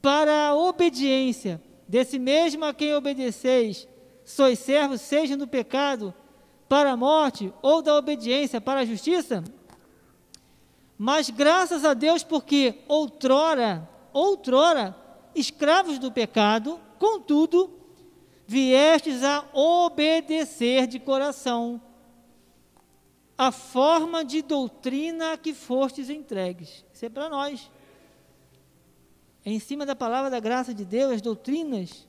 para 0.00 0.48
a 0.48 0.54
obediência, 0.54 1.60
desse 1.88 2.18
mesmo 2.18 2.64
a 2.64 2.72
quem 2.72 2.94
obedeceis, 2.94 3.88
sois 4.24 4.58
servos, 4.58 5.00
seja 5.00 5.36
do 5.36 5.48
pecado 5.48 6.14
para 6.68 6.92
a 6.92 6.96
morte 6.96 7.52
ou 7.60 7.82
da 7.82 7.96
obediência 7.96 8.60
para 8.60 8.80
a 8.80 8.84
justiça? 8.84 9.42
Mas 10.96 11.28
graças 11.28 11.84
a 11.84 11.92
Deus, 11.92 12.22
porque 12.22 12.82
outrora, 12.86 13.88
outrora, 14.12 14.96
escravos 15.34 15.98
do 15.98 16.12
pecado, 16.12 16.78
contudo, 16.98 17.70
viestes 18.46 19.24
a 19.24 19.44
obedecer 19.52 20.86
de 20.86 21.00
coração 21.00 21.80
a 23.36 23.50
forma 23.50 24.24
de 24.24 24.42
doutrina 24.42 25.36
que 25.36 25.52
fostes 25.52 26.08
entregues. 26.08 26.84
Isso 26.92 27.04
é 27.04 27.08
para 27.08 27.28
nós. 27.28 27.70
É 29.44 29.50
em 29.50 29.58
cima 29.58 29.84
da 29.84 29.96
palavra 29.96 30.30
da 30.30 30.40
graça 30.40 30.72
de 30.72 30.84
Deus, 30.84 31.12
as 31.12 31.22
doutrinas. 31.22 32.06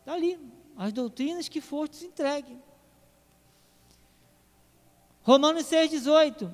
Está 0.00 0.12
ali, 0.12 0.38
as 0.76 0.92
doutrinas 0.92 1.48
que 1.48 1.60
fostes 1.60 2.02
entregue. 2.02 2.58
Romanos 5.22 5.64
6,18. 5.64 6.52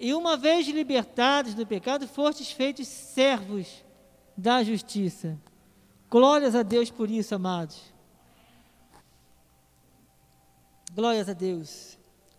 E 0.00 0.14
uma 0.14 0.36
vez 0.36 0.66
libertados 0.68 1.54
do 1.54 1.66
pecado, 1.66 2.08
fostes 2.08 2.50
feitos 2.50 2.88
servos 2.88 3.84
da 4.36 4.62
justiça. 4.62 5.38
Glórias 6.08 6.54
a 6.54 6.62
Deus 6.62 6.90
por 6.90 7.10
isso, 7.10 7.34
amados. 7.34 7.92
Glórias 10.94 11.28
a 11.28 11.32
Deus. 11.32 11.97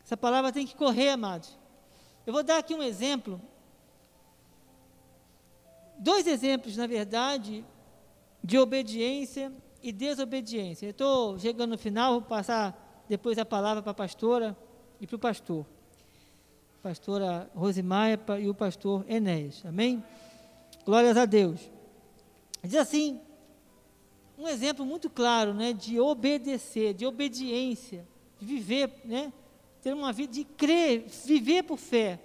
Essa 0.10 0.17
palavra 0.17 0.52
tem 0.52 0.65
que 0.65 0.76
correr, 0.76 1.10
amados. 1.10 1.56
Eu 2.26 2.34
vou 2.34 2.41
dar 2.41 2.58
aqui 2.58 2.74
um 2.74 2.82
exemplo. 2.82 3.39
Dois 6.00 6.26
exemplos, 6.26 6.76
na 6.76 6.88
verdade, 6.88 7.63
de 8.43 8.58
obediência 8.58 9.54
e 9.84 9.91
desobediência. 9.91 10.88
Eu 10.88 10.89
estou 10.89 11.38
chegando 11.38 11.69
no 11.69 11.78
final, 11.78 12.13
vou 12.13 12.22
passar 12.24 13.06
depois 13.08 13.38
a 13.38 13.45
palavra 13.45 13.84
para 13.84 13.91
a 13.91 13.93
pastora 13.93 14.58
e 15.00 15.06
para 15.06 15.15
o 15.15 15.19
pastor. 15.19 15.63
pastora 16.82 17.48
Rosimaia 17.54 18.19
e 18.39 18.50
o 18.50 18.56
pastor 18.56 19.06
Enéas. 19.08 19.63
Amém? 19.63 20.04
Glórias 20.88 21.17
a 21.17 21.26
Deus. 21.26 21.69
Diz 22.63 22.78
assim, 22.78 23.22
um 24.39 24.48
exemplo 24.48 24.84
muito 24.84 25.08
claro, 25.08 25.54
né, 25.54 25.72
de 25.72 26.00
obedecer, 26.00 26.95
de 26.95 27.06
obediência, 27.06 28.08
de 28.39 28.45
viver, 28.48 28.91
né, 29.06 29.32
ter 29.82 29.94
uma 29.94 30.12
vida 30.12 30.34
de 30.34 30.44
crer, 30.44 31.06
viver 31.26 31.63
por 31.63 31.78
fé. 31.78 32.20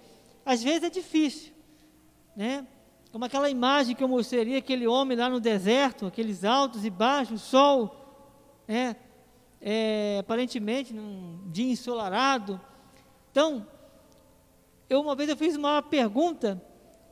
Às 0.45 0.61
vezes 0.63 0.83
é 0.83 0.89
difícil, 0.89 1.53
né? 2.35 2.67
Como 3.11 3.23
aquela 3.23 3.49
imagem 3.49 3.95
que 3.95 4.03
eu 4.03 4.07
mostraria, 4.07 4.57
aquele 4.57 4.85
homem 4.85 5.17
lá 5.17 5.29
no 5.29 5.39
deserto, 5.39 6.05
aqueles 6.05 6.43
altos 6.43 6.83
e 6.83 6.89
baixos, 6.89 7.41
sol, 7.41 7.95
né? 8.67 8.95
É, 9.61 10.17
aparentemente 10.19 10.93
num 10.93 11.49
dia 11.49 11.71
ensolarado. 11.71 12.59
Então, 13.31 13.65
eu 14.89 15.01
uma 15.01 15.15
vez 15.15 15.29
eu 15.29 15.37
fiz 15.37 15.55
uma 15.55 15.81
pergunta 15.81 16.61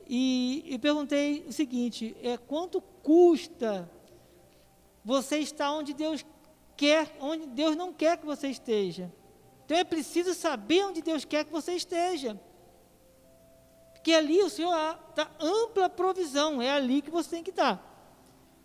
e, 0.06 0.62
e 0.66 0.78
perguntei 0.78 1.44
o 1.48 1.52
seguinte: 1.52 2.14
é 2.22 2.36
quanto 2.36 2.80
custa 3.02 3.90
você 5.04 5.38
estar 5.38 5.72
onde 5.72 5.92
Deus 5.92 6.24
quer, 6.76 7.16
onde 7.20 7.46
Deus 7.46 7.74
não 7.76 7.92
quer 7.92 8.18
que 8.18 8.26
você 8.26 8.48
esteja? 8.48 9.10
Então 9.64 9.76
é 9.76 9.84
preciso 9.84 10.34
saber 10.34 10.84
onde 10.84 11.02
Deus 11.02 11.24
quer 11.24 11.44
que 11.44 11.52
você 11.52 11.72
esteja. 11.72 12.38
Porque 13.92 14.12
ali 14.12 14.42
o 14.42 14.50
Senhor 14.50 14.72
dá 15.14 15.28
ampla 15.40 15.88
provisão, 15.88 16.60
é 16.60 16.70
ali 16.70 17.00
que 17.00 17.10
você 17.10 17.30
tem 17.30 17.42
que 17.42 17.50
estar. 17.50 17.82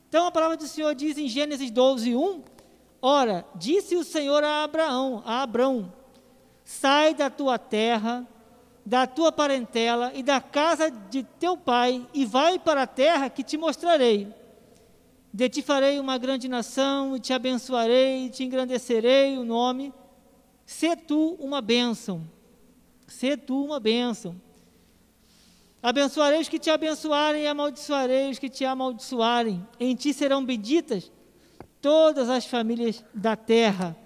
Então 0.10 0.28
a 0.28 0.32
palavra 0.32 0.58
do 0.58 0.68
Senhor 0.68 0.94
diz 0.94 1.18
em 1.18 1.30
Gênesis 1.30 1.72
12, 1.72 2.16
1: 2.16 2.44
Ora, 3.02 3.46
disse 3.56 3.96
o 3.96 4.04
Senhor 4.04 4.44
a 4.44 4.64
Abraão, 4.64 5.24
a 5.26 5.42
Abrão: 5.42 5.94
Sai 6.66 7.14
da 7.14 7.30
tua 7.30 7.58
terra, 7.58 8.28
da 8.86 9.08
tua 9.08 9.32
parentela 9.32 10.12
e 10.14 10.22
da 10.22 10.42
casa 10.42 10.92
de 10.92 11.24
teu 11.24 11.56
pai, 11.56 12.06
e 12.14 12.26
vai 12.26 12.60
para 12.60 12.84
a 12.84 12.88
terra 12.88 13.30
que 13.30 13.44
te 13.44 13.56
mostrarei. 13.56 14.34
De 15.32 15.48
ti 15.48 15.62
farei 15.62 16.00
uma 16.00 16.18
grande 16.18 16.50
nação, 16.50 17.16
e 17.16 17.20
te 17.20 17.32
abençoarei, 17.32 18.26
e 18.26 18.30
te 18.30 18.44
engrandecerei 18.44 19.38
o 19.38 19.46
nome, 19.46 19.94
Sê 20.70 20.96
tu 20.96 21.36
uma 21.40 21.62
bênção. 21.62 22.30
Sê 23.08 23.36
tu 23.36 23.66
uma 23.66 23.80
bênção. 23.80 24.40
Abençoarei 25.82 26.40
os 26.40 26.48
que 26.48 26.60
te 26.60 26.70
abençoarem 26.70 27.42
e 27.42 27.48
amaldiçoarei 27.48 28.30
os 28.30 28.38
que 28.38 28.48
te 28.48 28.64
amaldiçoarem. 28.64 29.68
Em 29.80 29.96
ti 29.96 30.14
serão 30.14 30.46
benditas 30.46 31.12
todas 31.82 32.30
as 32.30 32.46
famílias 32.46 33.04
da 33.16 33.36
terra. 33.36 33.98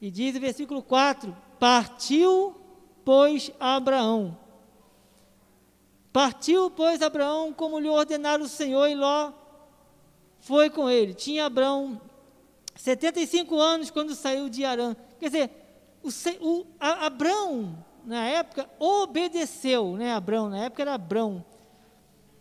E 0.00 0.10
diz 0.10 0.34
o 0.36 0.40
versículo 0.40 0.82
4: 0.82 1.36
Partiu, 1.60 2.56
pois, 3.04 3.52
Abraão. 3.60 4.38
Partiu, 6.10 6.70
pois, 6.70 7.02
Abraão, 7.02 7.52
como 7.52 7.78
lhe 7.78 7.90
ordenara 7.90 8.42
o 8.42 8.48
Senhor, 8.48 8.88
e 8.88 8.94
Ló 8.94 9.32
foi 10.40 10.70
com 10.70 10.88
ele. 10.88 11.12
Tinha 11.12 11.44
Abraão 11.44 12.00
75 12.74 13.58
anos 13.58 13.90
quando 13.90 14.14
saiu 14.14 14.48
de 14.48 14.64
Arã. 14.64 14.96
Quer 15.18 15.26
dizer, 15.26 15.57
o, 16.02 16.08
o 16.40 16.66
a, 16.78 17.06
Abrão, 17.06 17.84
na 18.04 18.24
época, 18.24 18.68
obedeceu, 18.78 19.96
né? 19.96 20.12
Abrão, 20.12 20.48
na 20.48 20.64
época 20.64 20.82
era 20.82 20.94
Abrão. 20.94 21.44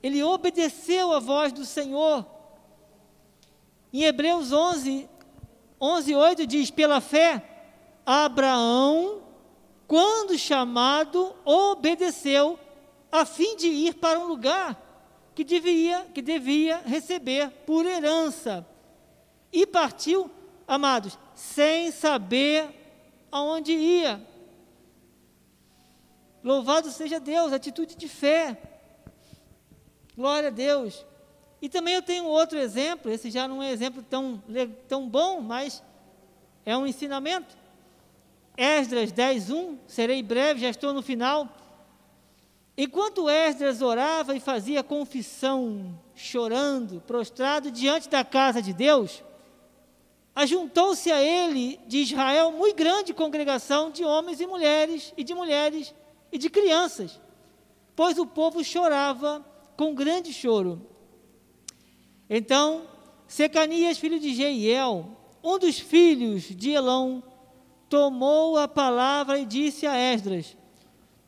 Ele 0.01 0.23
obedeceu 0.23 1.11
a 1.11 1.19
voz 1.19 1.51
do 1.51 1.65
Senhor. 1.65 2.25
Em 3.91 4.03
Hebreus 4.03 4.51
11, 4.51 5.09
11, 5.79 6.15
8 6.15 6.47
diz: 6.47 6.71
pela 6.71 7.01
fé, 7.01 7.43
Abraão, 8.05 9.21
quando 9.87 10.37
chamado, 10.37 11.35
obedeceu, 11.43 12.59
a 13.11 13.25
fim 13.25 13.55
de 13.55 13.67
ir 13.67 13.95
para 13.95 14.19
um 14.19 14.27
lugar 14.27 14.81
que 15.33 15.43
devia, 15.43 16.05
que 16.13 16.21
devia 16.21 16.77
receber 16.85 17.49
por 17.65 17.85
herança. 17.85 18.65
E 19.51 19.65
partiu, 19.65 20.29
amados, 20.67 21.17
sem 21.33 21.91
saber 21.91 22.86
aonde 23.31 23.71
ia. 23.73 24.21
Louvado 26.43 26.89
seja 26.91 27.19
Deus, 27.19 27.51
atitude 27.51 27.95
de 27.95 28.07
fé. 28.07 28.57
Glória 30.15 30.49
a 30.49 30.51
Deus. 30.51 31.05
E 31.61 31.67
também 31.67 31.95
eu 31.95 32.01
tenho 32.01 32.25
outro 32.25 32.57
exemplo, 32.57 33.11
esse 33.11 33.31
já 33.31 33.47
não 33.47 33.61
é 33.61 33.67
um 33.67 33.69
exemplo 33.69 34.03
tão, 34.03 34.41
tão 34.87 35.09
bom, 35.09 35.41
mas 35.41 35.83
é 36.65 36.77
um 36.77 36.85
ensinamento. 36.85 37.57
Esdras 38.55 39.11
10:1, 39.11 39.77
serei 39.87 40.21
breve, 40.21 40.61
já 40.61 40.69
estou 40.69 40.93
no 40.93 41.01
final. 41.01 41.47
Enquanto 42.77 43.29
Esdras 43.29 43.81
orava 43.81 44.35
e 44.35 44.39
fazia 44.39 44.83
confissão, 44.83 45.99
chorando, 46.15 47.01
prostrado 47.01 47.71
diante 47.71 48.07
da 48.07 48.23
casa 48.23 48.61
de 48.61 48.71
Deus, 48.71 49.23
ajuntou-se 50.37 51.11
a 51.11 51.19
ele 51.19 51.79
de 51.87 51.97
Israel 51.97 52.51
muito 52.51 52.75
grande 52.75 53.11
congregação 53.11 53.89
de 53.89 54.05
homens 54.05 54.39
e 54.39 54.45
mulheres, 54.45 55.11
e 55.17 55.23
de 55.23 55.33
mulheres 55.33 55.95
e 56.31 56.37
de 56.37 56.47
crianças, 56.47 57.19
pois 57.95 58.19
o 58.19 58.25
povo 58.27 58.63
chorava 58.63 59.43
com 59.75 59.95
grande 59.95 60.31
choro. 60.31 60.85
Então, 62.29 62.83
Secanias, 63.27 63.97
filho 63.97 64.19
de 64.19 64.35
Jeiel, 64.35 65.09
um 65.43 65.57
dos 65.57 65.79
filhos 65.79 66.43
de 66.43 66.69
Elão, 66.69 67.23
tomou 67.89 68.59
a 68.59 68.67
palavra 68.67 69.39
e 69.39 69.45
disse 69.45 69.87
a 69.87 69.97
Esdras: 69.97 70.55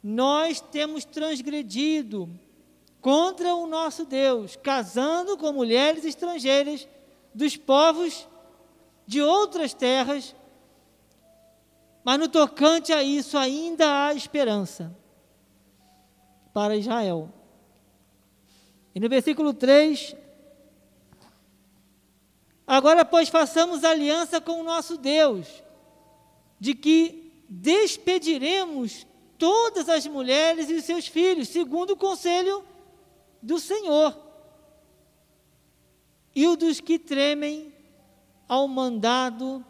Nós 0.04 0.62
temos 0.62 1.04
transgredido 1.04 2.30
contra 3.02 3.56
o 3.56 3.66
nosso 3.66 4.06
Deus, 4.06 4.56
casando 4.56 5.36
com 5.36 5.52
mulheres 5.52 6.06
estrangeiras 6.06 6.88
dos 7.34 7.58
povos 7.58 8.28
de 9.10 9.24
outras 9.24 9.74
terras, 9.74 10.36
mas 12.04 12.20
no 12.20 12.30
tocante 12.30 12.94
a 12.94 13.02
isso 13.02 13.40
ainda 13.40 14.06
há 14.06 14.14
esperança 14.14 14.96
para 16.54 16.78
Israel. 16.78 17.34
E 18.94 19.00
no 19.00 19.10
versículo 19.10 19.52
3, 19.52 20.16
agora 22.68 23.04
pois 23.04 23.30
façamos 23.30 23.84
aliança 23.84 24.40
com 24.40 24.62
o 24.62 24.64
nosso 24.64 24.96
Deus, 24.96 25.64
de 26.60 26.76
que 26.76 27.34
despediremos 27.50 29.08
todas 29.40 29.90
as 29.90 30.06
mulheres 30.06 30.70
e 30.70 30.76
os 30.76 30.86
seus 30.86 31.08
filhos, 31.08 31.48
segundo 31.48 31.94
o 31.94 31.98
conselho 31.98 32.64
do 33.42 33.60
Senhor, 33.60 34.16
e 36.36 36.48
o 36.48 36.56
dos 36.56 36.80
que 36.80 37.00
tremem 37.00 37.79
ao 38.50 38.68
mandado 38.68 39.64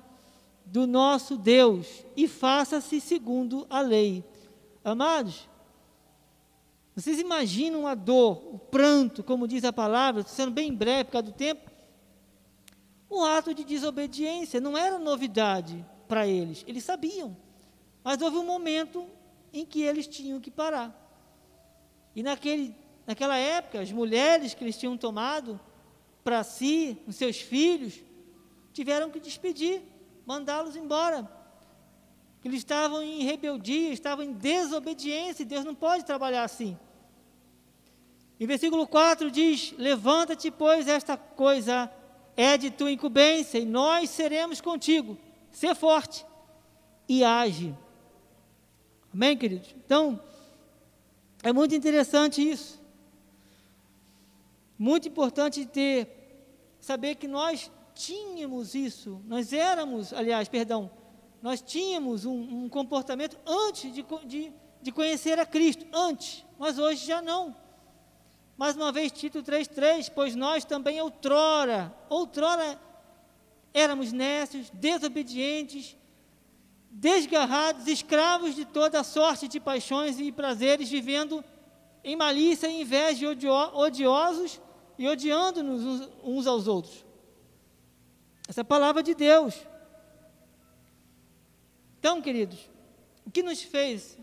do 0.66 0.88
nosso 0.88 1.38
Deus 1.38 2.06
e 2.16 2.28
faça-se 2.28 3.02
segundo 3.02 3.68
a 3.70 3.82
lei. 3.82 4.24
Amados, 4.84 5.50
vocês 6.96 7.20
imaginam 7.20 7.86
a 7.86 7.94
dor, 7.94 8.42
o 8.54 8.58
pranto, 8.58 9.22
como 9.22 9.48
diz 9.48 9.66
a 9.66 9.74
palavra, 9.74 10.24
sendo 10.24 10.52
bem 10.52 10.74
breve 10.74 11.06
por 11.06 11.12
causa 11.12 11.28
do 11.28 11.34
tempo, 11.34 11.70
um 13.12 13.24
ato 13.24 13.54
de 13.54 13.64
desobediência, 13.64 14.62
não 14.62 14.78
era 14.78 14.98
novidade 14.98 15.86
para 16.08 16.26
eles, 16.26 16.64
eles 16.68 16.84
sabiam. 16.84 17.36
Mas 18.04 18.22
houve 18.22 18.38
um 18.38 18.46
momento 18.46 19.06
em 19.52 19.66
que 19.66 19.82
eles 19.82 20.08
tinham 20.08 20.40
que 20.40 20.52
parar. 20.52 20.96
E 22.16 22.24
naquele, 22.24 22.76
naquela 23.06 23.36
época, 23.36 23.82
as 23.82 23.92
mulheres 23.92 24.54
que 24.54 24.64
eles 24.64 24.78
tinham 24.78 24.98
tomado 24.98 25.60
para 26.24 26.44
si, 26.44 26.98
os 27.08 27.16
seus 27.16 27.38
filhos, 27.38 28.00
tiveram 28.74 29.10
que 29.10 29.20
despedir, 29.20 29.82
mandá-los 30.26 30.76
embora. 30.76 31.30
Eles 32.44 32.60
estavam 32.60 33.02
em 33.02 33.24
rebeldia, 33.24 33.92
estavam 33.92 34.24
em 34.24 34.32
desobediência, 34.32 35.44
e 35.44 35.46
Deus 35.46 35.66
não 35.66 35.76
pode 35.76 36.06
trabalhar 36.06 36.44
assim. 36.44 36.78
Em 38.40 38.48
versículo 38.48 38.88
4 38.88 39.30
diz: 39.30 39.74
Levanta-te, 39.78 40.50
pois, 40.50 40.88
esta 40.88 41.18
coisa 41.18 41.92
é 42.38 42.58
de 42.58 42.72
tua 42.72 42.92
incumbência, 42.92 43.58
e 43.58 43.66
nós 43.66 44.10
seremos 44.10 44.62
contigo. 44.62 45.18
Ser 45.52 45.76
forte 45.76 46.26
e 47.08 47.24
age. 47.24 47.76
Amém, 49.14 49.36
queridos? 49.36 49.76
Então, 49.84 50.22
é 51.44 51.52
muito 51.52 51.76
interessante 51.76 52.48
isso. 52.48 52.80
Muito 54.78 55.10
importante 55.10 55.66
ter, 55.66 56.08
saber 56.80 57.16
que 57.16 57.28
nós 57.28 57.70
tínhamos 58.00 58.76
isso, 58.76 59.22
nós 59.28 59.52
éramos, 59.52 60.14
aliás, 60.14 60.48
perdão, 60.48 60.90
nós 61.42 61.62
tínhamos 61.62 62.24
um, 62.24 62.64
um 62.64 62.70
comportamento 62.70 63.38
antes 63.46 63.94
de, 63.94 64.06
de, 64.26 64.54
de 64.82 64.92
conhecer 64.92 65.38
a 65.38 65.46
Cristo, 65.46 65.86
antes, 65.94 66.46
mas 66.58 66.80
hoje 66.80 67.06
já 67.06 67.22
não. 67.22 67.54
Mais 68.58 68.78
uma 68.78 68.92
vez, 68.92 69.12
Tito 69.12 69.44
3,3, 69.44 70.12
pois 70.16 70.34
nós 70.34 70.64
também 70.64 71.02
outrora, 71.02 71.94
outrora 72.10 72.80
éramos 73.74 74.14
nécios, 74.14 74.70
desobedientes, 74.70 75.98
desgarrados, 76.90 77.86
escravos 77.88 78.56
de 78.56 78.64
toda 78.64 79.04
sorte 79.04 79.48
de 79.48 79.60
paixões 79.60 80.20
e 80.22 80.32
prazeres, 80.32 80.90
vivendo 80.90 81.44
em 82.02 82.16
malícia 82.16 82.72
inveja, 82.72 83.30
odio, 83.30 83.52
odiosos 83.54 84.62
e 84.98 85.08
odiando-nos 85.08 86.10
uns 86.24 86.48
aos 86.48 86.66
outros. 86.66 87.09
Essa 88.50 88.62
é 88.62 88.64
palavra 88.64 89.04
de 89.04 89.14
Deus. 89.14 89.56
Então, 92.00 92.20
queridos, 92.20 92.68
o 93.24 93.30
que 93.30 93.44
nos 93.44 93.62
fez 93.62 94.18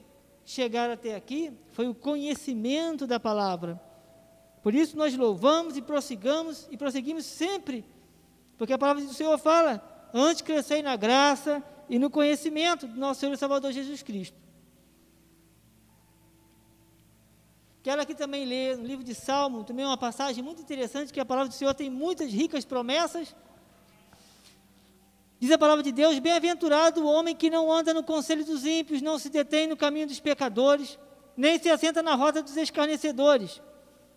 chegar 0.45 0.91
até 0.91 1.15
aqui 1.15 1.53
foi 1.71 1.87
o 1.87 1.95
conhecimento 1.95 3.07
da 3.07 3.21
palavra. 3.21 3.81
Por 4.65 4.75
isso 4.75 4.97
nós 4.97 5.17
louvamos 5.17 5.77
e 5.77 5.83
prossigamos 5.83 6.67
e 6.73 6.77
prosseguimos 6.77 7.25
sempre, 7.25 7.85
porque 8.59 8.73
a 8.73 8.79
palavra 8.79 9.05
do 9.05 9.15
Senhor 9.15 9.39
fala: 9.39 9.81
antes 10.13 10.43
crescei 10.43 10.83
na 10.83 10.97
graça 10.97 11.63
e 11.89 11.97
no 11.97 12.11
conhecimento 12.11 12.89
do 12.89 12.99
nosso 12.99 13.21
Senhor 13.21 13.33
e 13.33 13.37
Salvador 13.37 13.71
Jesus 13.71 14.03
Cristo. 14.03 14.37
Quero 17.81 18.03
aqui 18.03 18.17
também 18.17 18.45
ler 18.45 18.77
no 18.77 18.85
livro 18.85 19.05
de 19.05 19.15
Salmo, 19.15 19.63
também 19.63 19.87
uma 19.87 19.97
passagem 19.97 20.43
muito 20.43 20.61
interessante, 20.61 21.13
que 21.13 21.21
a 21.21 21.25
palavra 21.25 21.49
do 21.49 21.55
Senhor 21.55 21.73
tem 21.75 21.89
muitas 21.89 22.33
ricas 22.33 22.65
promessas. 22.65 23.33
Diz 25.39 25.51
a 25.51 25.59
palavra 25.59 25.83
de 25.83 25.93
Deus: 25.93 26.19
Bem-aventurado 26.19 27.03
o 27.03 27.07
homem 27.07 27.35
que 27.35 27.51
não 27.51 27.73
anda 27.73 27.93
no 27.93 28.03
conselho 28.03 28.45
dos 28.45 28.65
ímpios, 28.65 29.03
não 29.03 29.19
se 29.19 29.29
detém 29.29 29.67
no 29.67 29.77
caminho 29.77 30.07
dos 30.07 30.21
pecadores, 30.21 30.99
nem 31.37 31.59
se 31.59 31.69
assenta 31.69 32.03
na 32.03 32.15
roda 32.15 32.43
dos 32.43 32.57
escarnecedores 32.57 33.61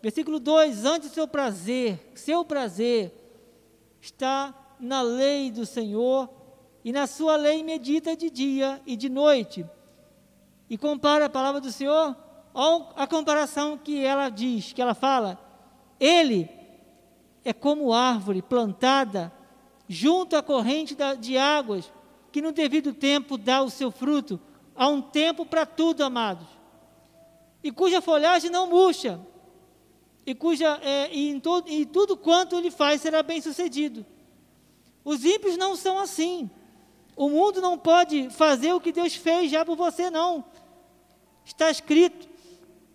Versículo 0.02 0.40
2: 0.40 0.84
Antes 0.84 1.12
seu 1.12 1.28
prazer, 1.28 2.12
seu 2.14 2.44
prazer 2.44 3.14
está 4.00 4.54
na 4.78 5.02
lei 5.02 5.50
do 5.50 5.66
Senhor, 5.66 6.28
e 6.82 6.92
na 6.92 7.06
sua 7.06 7.36
lei 7.36 7.62
medita 7.62 8.16
de 8.16 8.30
dia 8.30 8.80
e 8.86 8.96
de 8.96 9.08
noite. 9.08 9.66
E 10.68 10.78
compara 10.78 11.26
a 11.26 11.30
palavra 11.30 11.60
do 11.60 11.70
Senhor 11.70 12.16
a 12.96 13.06
comparação 13.06 13.76
que 13.76 14.02
ela 14.02 14.28
diz, 14.28 14.72
que 14.72 14.80
ela 14.80 14.94
fala. 14.94 15.38
Ele 15.98 16.48
é 17.44 17.52
como 17.52 17.92
árvore 17.92 18.40
plantada 18.40 19.30
junto 19.92 20.36
à 20.36 20.42
corrente 20.42 20.96
de 21.18 21.36
águas, 21.36 21.92
que 22.30 22.40
no 22.40 22.52
devido 22.52 22.94
tempo 22.94 23.36
dá 23.36 23.60
o 23.60 23.68
seu 23.68 23.90
fruto. 23.90 24.40
Há 24.76 24.86
um 24.86 25.02
tempo 25.02 25.44
para 25.44 25.66
tudo, 25.66 26.04
amados. 26.04 26.46
E 27.60 27.72
cuja 27.72 28.00
folhagem 28.00 28.52
não 28.52 28.68
murcha, 28.68 29.20
e, 30.24 30.32
cuja, 30.32 30.78
é, 30.80 31.12
e, 31.12 31.30
em 31.30 31.40
todo, 31.40 31.68
e 31.68 31.84
tudo 31.84 32.16
quanto 32.16 32.56
ele 32.56 32.70
faz 32.70 33.00
será 33.00 33.20
bem 33.20 33.40
sucedido. 33.40 34.06
Os 35.04 35.24
ímpios 35.24 35.56
não 35.56 35.74
são 35.74 35.98
assim. 35.98 36.48
O 37.16 37.28
mundo 37.28 37.60
não 37.60 37.76
pode 37.76 38.30
fazer 38.30 38.72
o 38.72 38.80
que 38.80 38.92
Deus 38.92 39.16
fez 39.16 39.50
já 39.50 39.64
por 39.64 39.76
você, 39.76 40.08
não. 40.08 40.44
Está 41.44 41.68
escrito. 41.68 42.28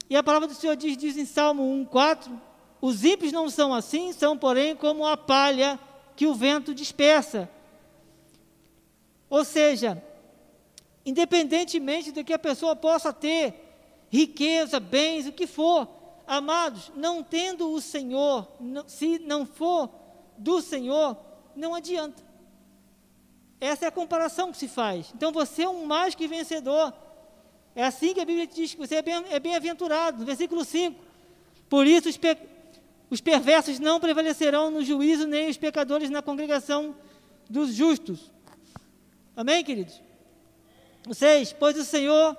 E 0.09 0.15
a 0.15 0.23
palavra 0.23 0.47
do 0.47 0.53
Senhor 0.53 0.77
diz, 0.77 0.95
diz 0.95 1.17
em 1.17 1.25
Salmo 1.25 1.61
1,4: 1.91 2.31
Os 2.79 3.03
ímpios 3.03 3.33
não 3.33 3.49
são 3.49 3.73
assim, 3.73 4.13
são, 4.13 4.37
porém, 4.37 4.77
como 4.77 5.05
a 5.05 5.17
palha 5.17 5.77
que 6.15 6.27
o 6.27 6.33
vento 6.33 6.73
dispersa. 6.73 7.49
Ou 9.29 9.43
seja, 9.43 10.01
independentemente 11.05 12.11
do 12.11 12.23
que 12.23 12.33
a 12.33 12.39
pessoa 12.39 12.75
possa 12.75 13.11
ter, 13.11 13.53
riqueza, 14.09 14.79
bens, 14.79 15.27
o 15.27 15.31
que 15.31 15.47
for, 15.47 15.87
Amados, 16.27 16.91
não 16.95 17.21
tendo 17.21 17.71
o 17.71 17.79
Senhor, 17.79 18.47
se 18.87 19.19
não 19.19 19.45
for 19.45 19.89
do 20.37 20.59
Senhor, 20.59 21.15
não 21.55 21.75
adianta. 21.75 22.23
Essa 23.61 23.85
é 23.85 23.87
a 23.87 23.91
comparação 23.91 24.51
que 24.51 24.57
se 24.57 24.67
faz. 24.67 25.11
Então 25.15 25.31
você 25.31 25.63
é 25.63 25.69
um 25.69 25.85
mais 25.85 26.15
que 26.15 26.27
vencedor. 26.27 26.93
É 27.75 27.83
assim 27.83 28.13
que 28.13 28.21
a 28.21 28.25
Bíblia 28.25 28.47
diz 28.47 28.73
que 28.73 28.79
você 28.79 28.95
é 28.95 29.39
bem-aventurado. 29.39 30.19
no 30.19 30.25
versículo 30.25 30.65
5. 30.65 30.99
Por 31.69 31.85
isso 31.85 32.09
os, 32.09 32.19
os 33.09 33.21
perversos 33.21 33.79
não 33.79 33.99
prevalecerão 33.99 34.71
no 34.71 34.83
juízo, 34.83 35.27
nem 35.27 35.49
os 35.49 35.57
pecadores 35.57 36.09
na 36.09 36.21
congregação 36.21 36.95
dos 37.49 37.73
justos. 37.73 38.31
Amém, 39.35 39.63
queridos? 39.63 40.01
6. 41.11 41.53
Pois 41.53 41.77
o 41.77 41.85
Senhor 41.85 42.35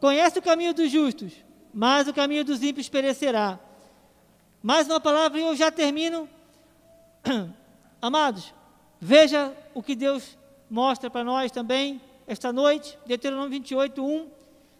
conhece 0.00 0.38
o 0.38 0.42
caminho 0.42 0.74
dos 0.74 0.90
justos, 0.90 1.32
mas 1.72 2.06
o 2.06 2.14
caminho 2.14 2.44
dos 2.44 2.62
ímpios 2.62 2.88
perecerá. 2.88 3.58
Mais 4.62 4.86
uma 4.86 5.00
palavra 5.00 5.38
e 5.38 5.42
eu 5.42 5.56
já 5.56 5.70
termino. 5.70 6.28
Amados, 8.00 8.54
veja 9.00 9.52
o 9.74 9.82
que 9.82 9.94
Deus 9.94 10.38
mostra 10.70 11.10
para 11.10 11.24
nós 11.24 11.50
também 11.50 12.00
esta 12.26 12.52
noite, 12.52 12.98
Deuteronômio 13.06 13.50
28, 13.50 14.04
1. 14.04 14.28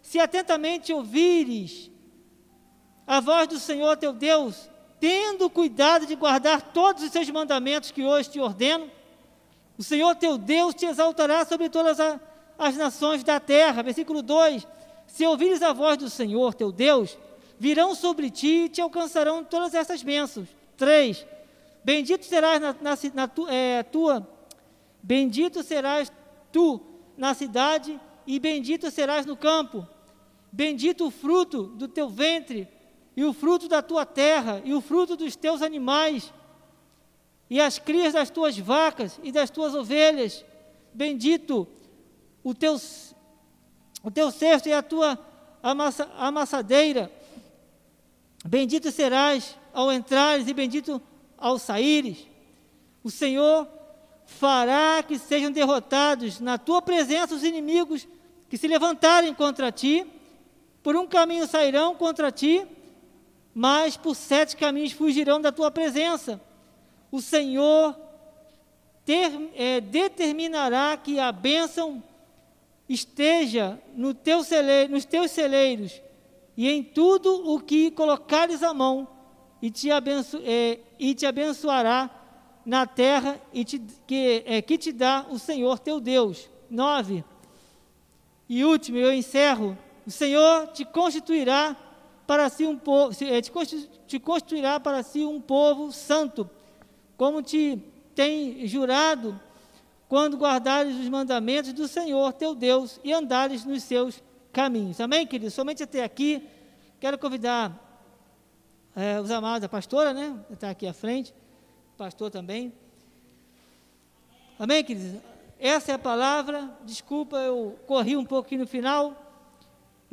Se 0.03 0.19
atentamente 0.19 0.93
ouvires 0.93 1.91
a 3.07 3.21
voz 3.21 3.49
do 3.49 3.59
Senhor 3.59 3.97
teu 3.97 4.13
Deus, 4.13 4.69
tendo 5.05 5.51
cuidado 5.51 6.07
de 6.07 6.15
guardar 6.15 6.63
todos 6.73 7.03
os 7.03 7.13
seus 7.13 7.29
mandamentos 7.29 7.91
que 7.91 8.03
hoje 8.03 8.31
te 8.31 8.41
ordeno, 8.41 8.91
o 9.77 9.83
Senhor 9.83 10.15
teu 10.15 10.39
Deus 10.39 10.75
te 10.75 10.87
exaltará 10.87 11.45
sobre 11.45 11.69
todas 11.69 11.99
as 12.59 12.75
nações 12.75 13.23
da 13.23 13.39
terra. 13.39 13.83
Versículo 13.83 14.23
2: 14.23 14.67
se 15.07 15.27
ouvires 15.27 15.61
a 15.61 15.75
voz 15.75 15.99
do 15.99 16.09
Senhor 16.09 16.55
teu 16.55 16.73
Deus, 16.73 17.19
virão 17.59 17.95
sobre 17.95 18.31
ti 18.31 18.65
e 18.65 18.69
te 18.71 18.81
alcançarão 18.81 19.45
todas 19.45 19.75
essas 19.75 20.03
bênçãos. 20.03 20.49
3. 20.79 21.27
Bendito 21.85 22.25
serás 22.25 22.59
na, 22.59 22.73
na, 22.81 22.97
na 23.13 23.29
tu, 23.29 23.47
é, 23.47 23.83
tua, 23.83 24.27
bendito 25.03 25.63
serás 25.63 26.11
tu 26.51 26.81
na 27.15 27.35
cidade 27.35 28.01
e 28.27 28.39
bendito 28.39 28.91
serás 28.91 29.27
no 29.27 29.37
campo. 29.37 29.87
Bendito 30.51 31.09
o 31.09 31.11
fruto 31.11 31.65
do 31.65 31.89
teu 31.89 32.09
ventre 32.09 32.67
e 33.17 33.25
o 33.25 33.33
fruto 33.33 33.69
da 33.69 33.81
tua 33.83 34.05
terra 34.05 34.61
e 34.65 34.75
o 34.75 34.81
fruto 34.81 35.17
dos 35.17 35.37
teus 35.37 35.63
animais 35.63 36.33
e 37.49 37.61
as 37.61 37.79
crias 37.79 38.13
das 38.15 38.31
tuas 38.31 38.59
vacas 38.59 39.21
e 39.23 39.31
das 39.31 39.51
tuas 39.51 39.75
ovelhas. 39.75 40.45
Bendito 40.93 41.67
o 42.43 42.55
teu 42.55 42.77
o 44.03 44.11
teu 44.11 44.31
cesto 44.31 44.69
é 44.69 44.75
a 44.75 44.83
tua 44.83 45.19
amassa, 45.63 46.11
amassadeira. 46.19 47.11
Bendito 48.45 48.91
serás 48.91 49.57
ao 49.73 49.91
entrares 49.91 50.47
e 50.47 50.53
bendito 50.53 51.01
ao 51.39 51.59
saíres. 51.59 52.27
O 53.03 53.11
Senhor 53.11 53.67
fará 54.27 55.03
que 55.03 55.19
sejam 55.19 55.51
derrotados 55.51 56.41
na 56.41 56.59
tua 56.59 56.83
presença 56.83 57.35
os 57.35 57.45
inimigos 57.45 58.07
que 58.49 58.59
se 58.59 58.69
levantarem 58.69 59.33
contra 59.33 59.73
ti. 59.73 60.07
Por 60.83 60.97
um 60.97 61.07
caminho 61.07 61.47
sairão 61.47 61.95
contra 61.95 62.31
ti, 62.31 62.67
mas 63.55 63.97
por 63.97 64.15
sete 64.17 64.57
caminhos 64.57 64.93
fugirão 64.93 65.41
da 65.41 65.53
tua 65.53 65.71
presença. 65.71 66.41
O 67.13 67.21
Senhor 67.21 67.97
ter, 69.05 69.31
é, 69.55 69.81
determinará 69.81 70.97
que 70.97 71.21
a 71.21 71.31
bênção 71.31 72.03
esteja 72.89 73.81
no 73.95 74.13
teu 74.13 74.43
celeiro, 74.43 74.93
nos 74.93 75.05
teus 75.05 75.31
celeiros 75.31 76.03
e 76.57 76.69
em 76.69 76.83
tudo 76.83 77.51
o 77.51 77.61
que 77.61 77.91
colocares 77.91 78.63
a 78.63 78.73
mão, 78.73 79.09
e 79.61 79.71
te, 79.71 79.91
abenço, 79.91 80.41
é, 80.45 80.79
e 80.99 81.15
te 81.15 81.27
abençoará 81.27 82.11
na 82.65 82.87
terra 82.87 83.41
e 83.53 83.65
te, 83.65 83.81
que, 84.07 84.43
é, 84.47 84.63
que 84.63 84.77
te 84.77 84.93
dá 84.93 85.27
o 85.31 85.39
Senhor 85.39 85.79
teu 85.79 86.01
Deus. 86.01 86.51
9. 86.71 87.25
E 88.49 88.65
último, 88.65 88.99
eu 88.99 89.13
encerro. 89.13 89.77
O 90.07 90.11
Senhor 90.11 90.69
te 90.69 90.85
constituirá 90.85 91.77
para 92.27 92.49
si 92.49 92.67
um 92.67 92.77
povo, 92.79 93.13
é, 93.25 93.41
te 93.41 94.19
constituirá 94.19 94.81
para 94.81 95.03
si 95.03 95.25
um 95.25 95.41
povo 95.41 95.93
santo, 95.93 96.49
como 97.17 97.43
te 97.43 97.79
tem 98.15 98.67
jurado, 98.67 99.39
quando 100.09 100.37
guardares 100.37 100.95
os 100.97 101.09
mandamentos 101.09 101.73
do 101.73 101.89
Senhor 101.89 102.33
teu 102.33 102.55
Deus 102.55 103.01
e 103.03 103.13
andares 103.13 103.65
nos 103.65 103.83
seus 103.83 104.23
caminhos. 104.53 105.01
Amém, 105.01 105.27
queridos? 105.27 105.55
Somente 105.55 105.83
até 105.83 106.05
aqui. 106.05 106.49
Quero 107.01 107.19
convidar 107.19 107.73
é, 108.95 109.21
os 109.21 109.31
amados, 109.31 109.65
a 109.65 109.69
pastora, 109.69 110.15
né? 110.15 110.39
Está 110.51 110.71
aqui 110.71 110.87
à 110.87 110.93
frente, 110.95 111.35
pastor 111.99 112.31
também. 112.31 112.73
Amém, 114.59 114.85
queridos? 114.85 115.21
Essa 115.59 115.93
é 115.93 115.95
a 115.97 115.99
palavra. 115.99 116.71
Desculpa, 116.85 117.37
eu 117.39 117.79
corri 117.87 118.17
um 118.17 118.27
aqui 118.39 118.57
no 118.57 118.67
final. 118.67 119.24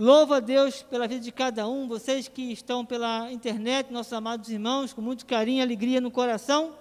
Louvo 0.02 0.34
a 0.34 0.40
Deus 0.40 0.82
pela 0.82 1.08
vida 1.08 1.22
de 1.22 1.32
cada 1.32 1.68
um, 1.68 1.88
vocês 1.88 2.28
que 2.28 2.52
estão 2.52 2.84
pela 2.84 3.32
internet, 3.32 3.94
nossos 3.94 4.12
amados 4.12 4.50
irmãos, 4.50 4.94
com 4.94 5.00
muito 5.00 5.28
carinho 5.28 5.60
e 5.60 5.62
alegria 5.62 6.02
no 6.02 6.10
coração. 6.10 6.76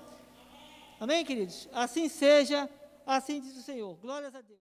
Amém, 0.99 1.23
queridos? 1.23 1.69
Assim 1.71 2.09
seja, 2.09 2.67
assim 3.07 3.43
diz 3.43 3.55
o 3.59 3.61
Senhor. 3.61 3.95
Glórias 4.01 4.35
a 4.35 4.41
Deus. 4.41 4.59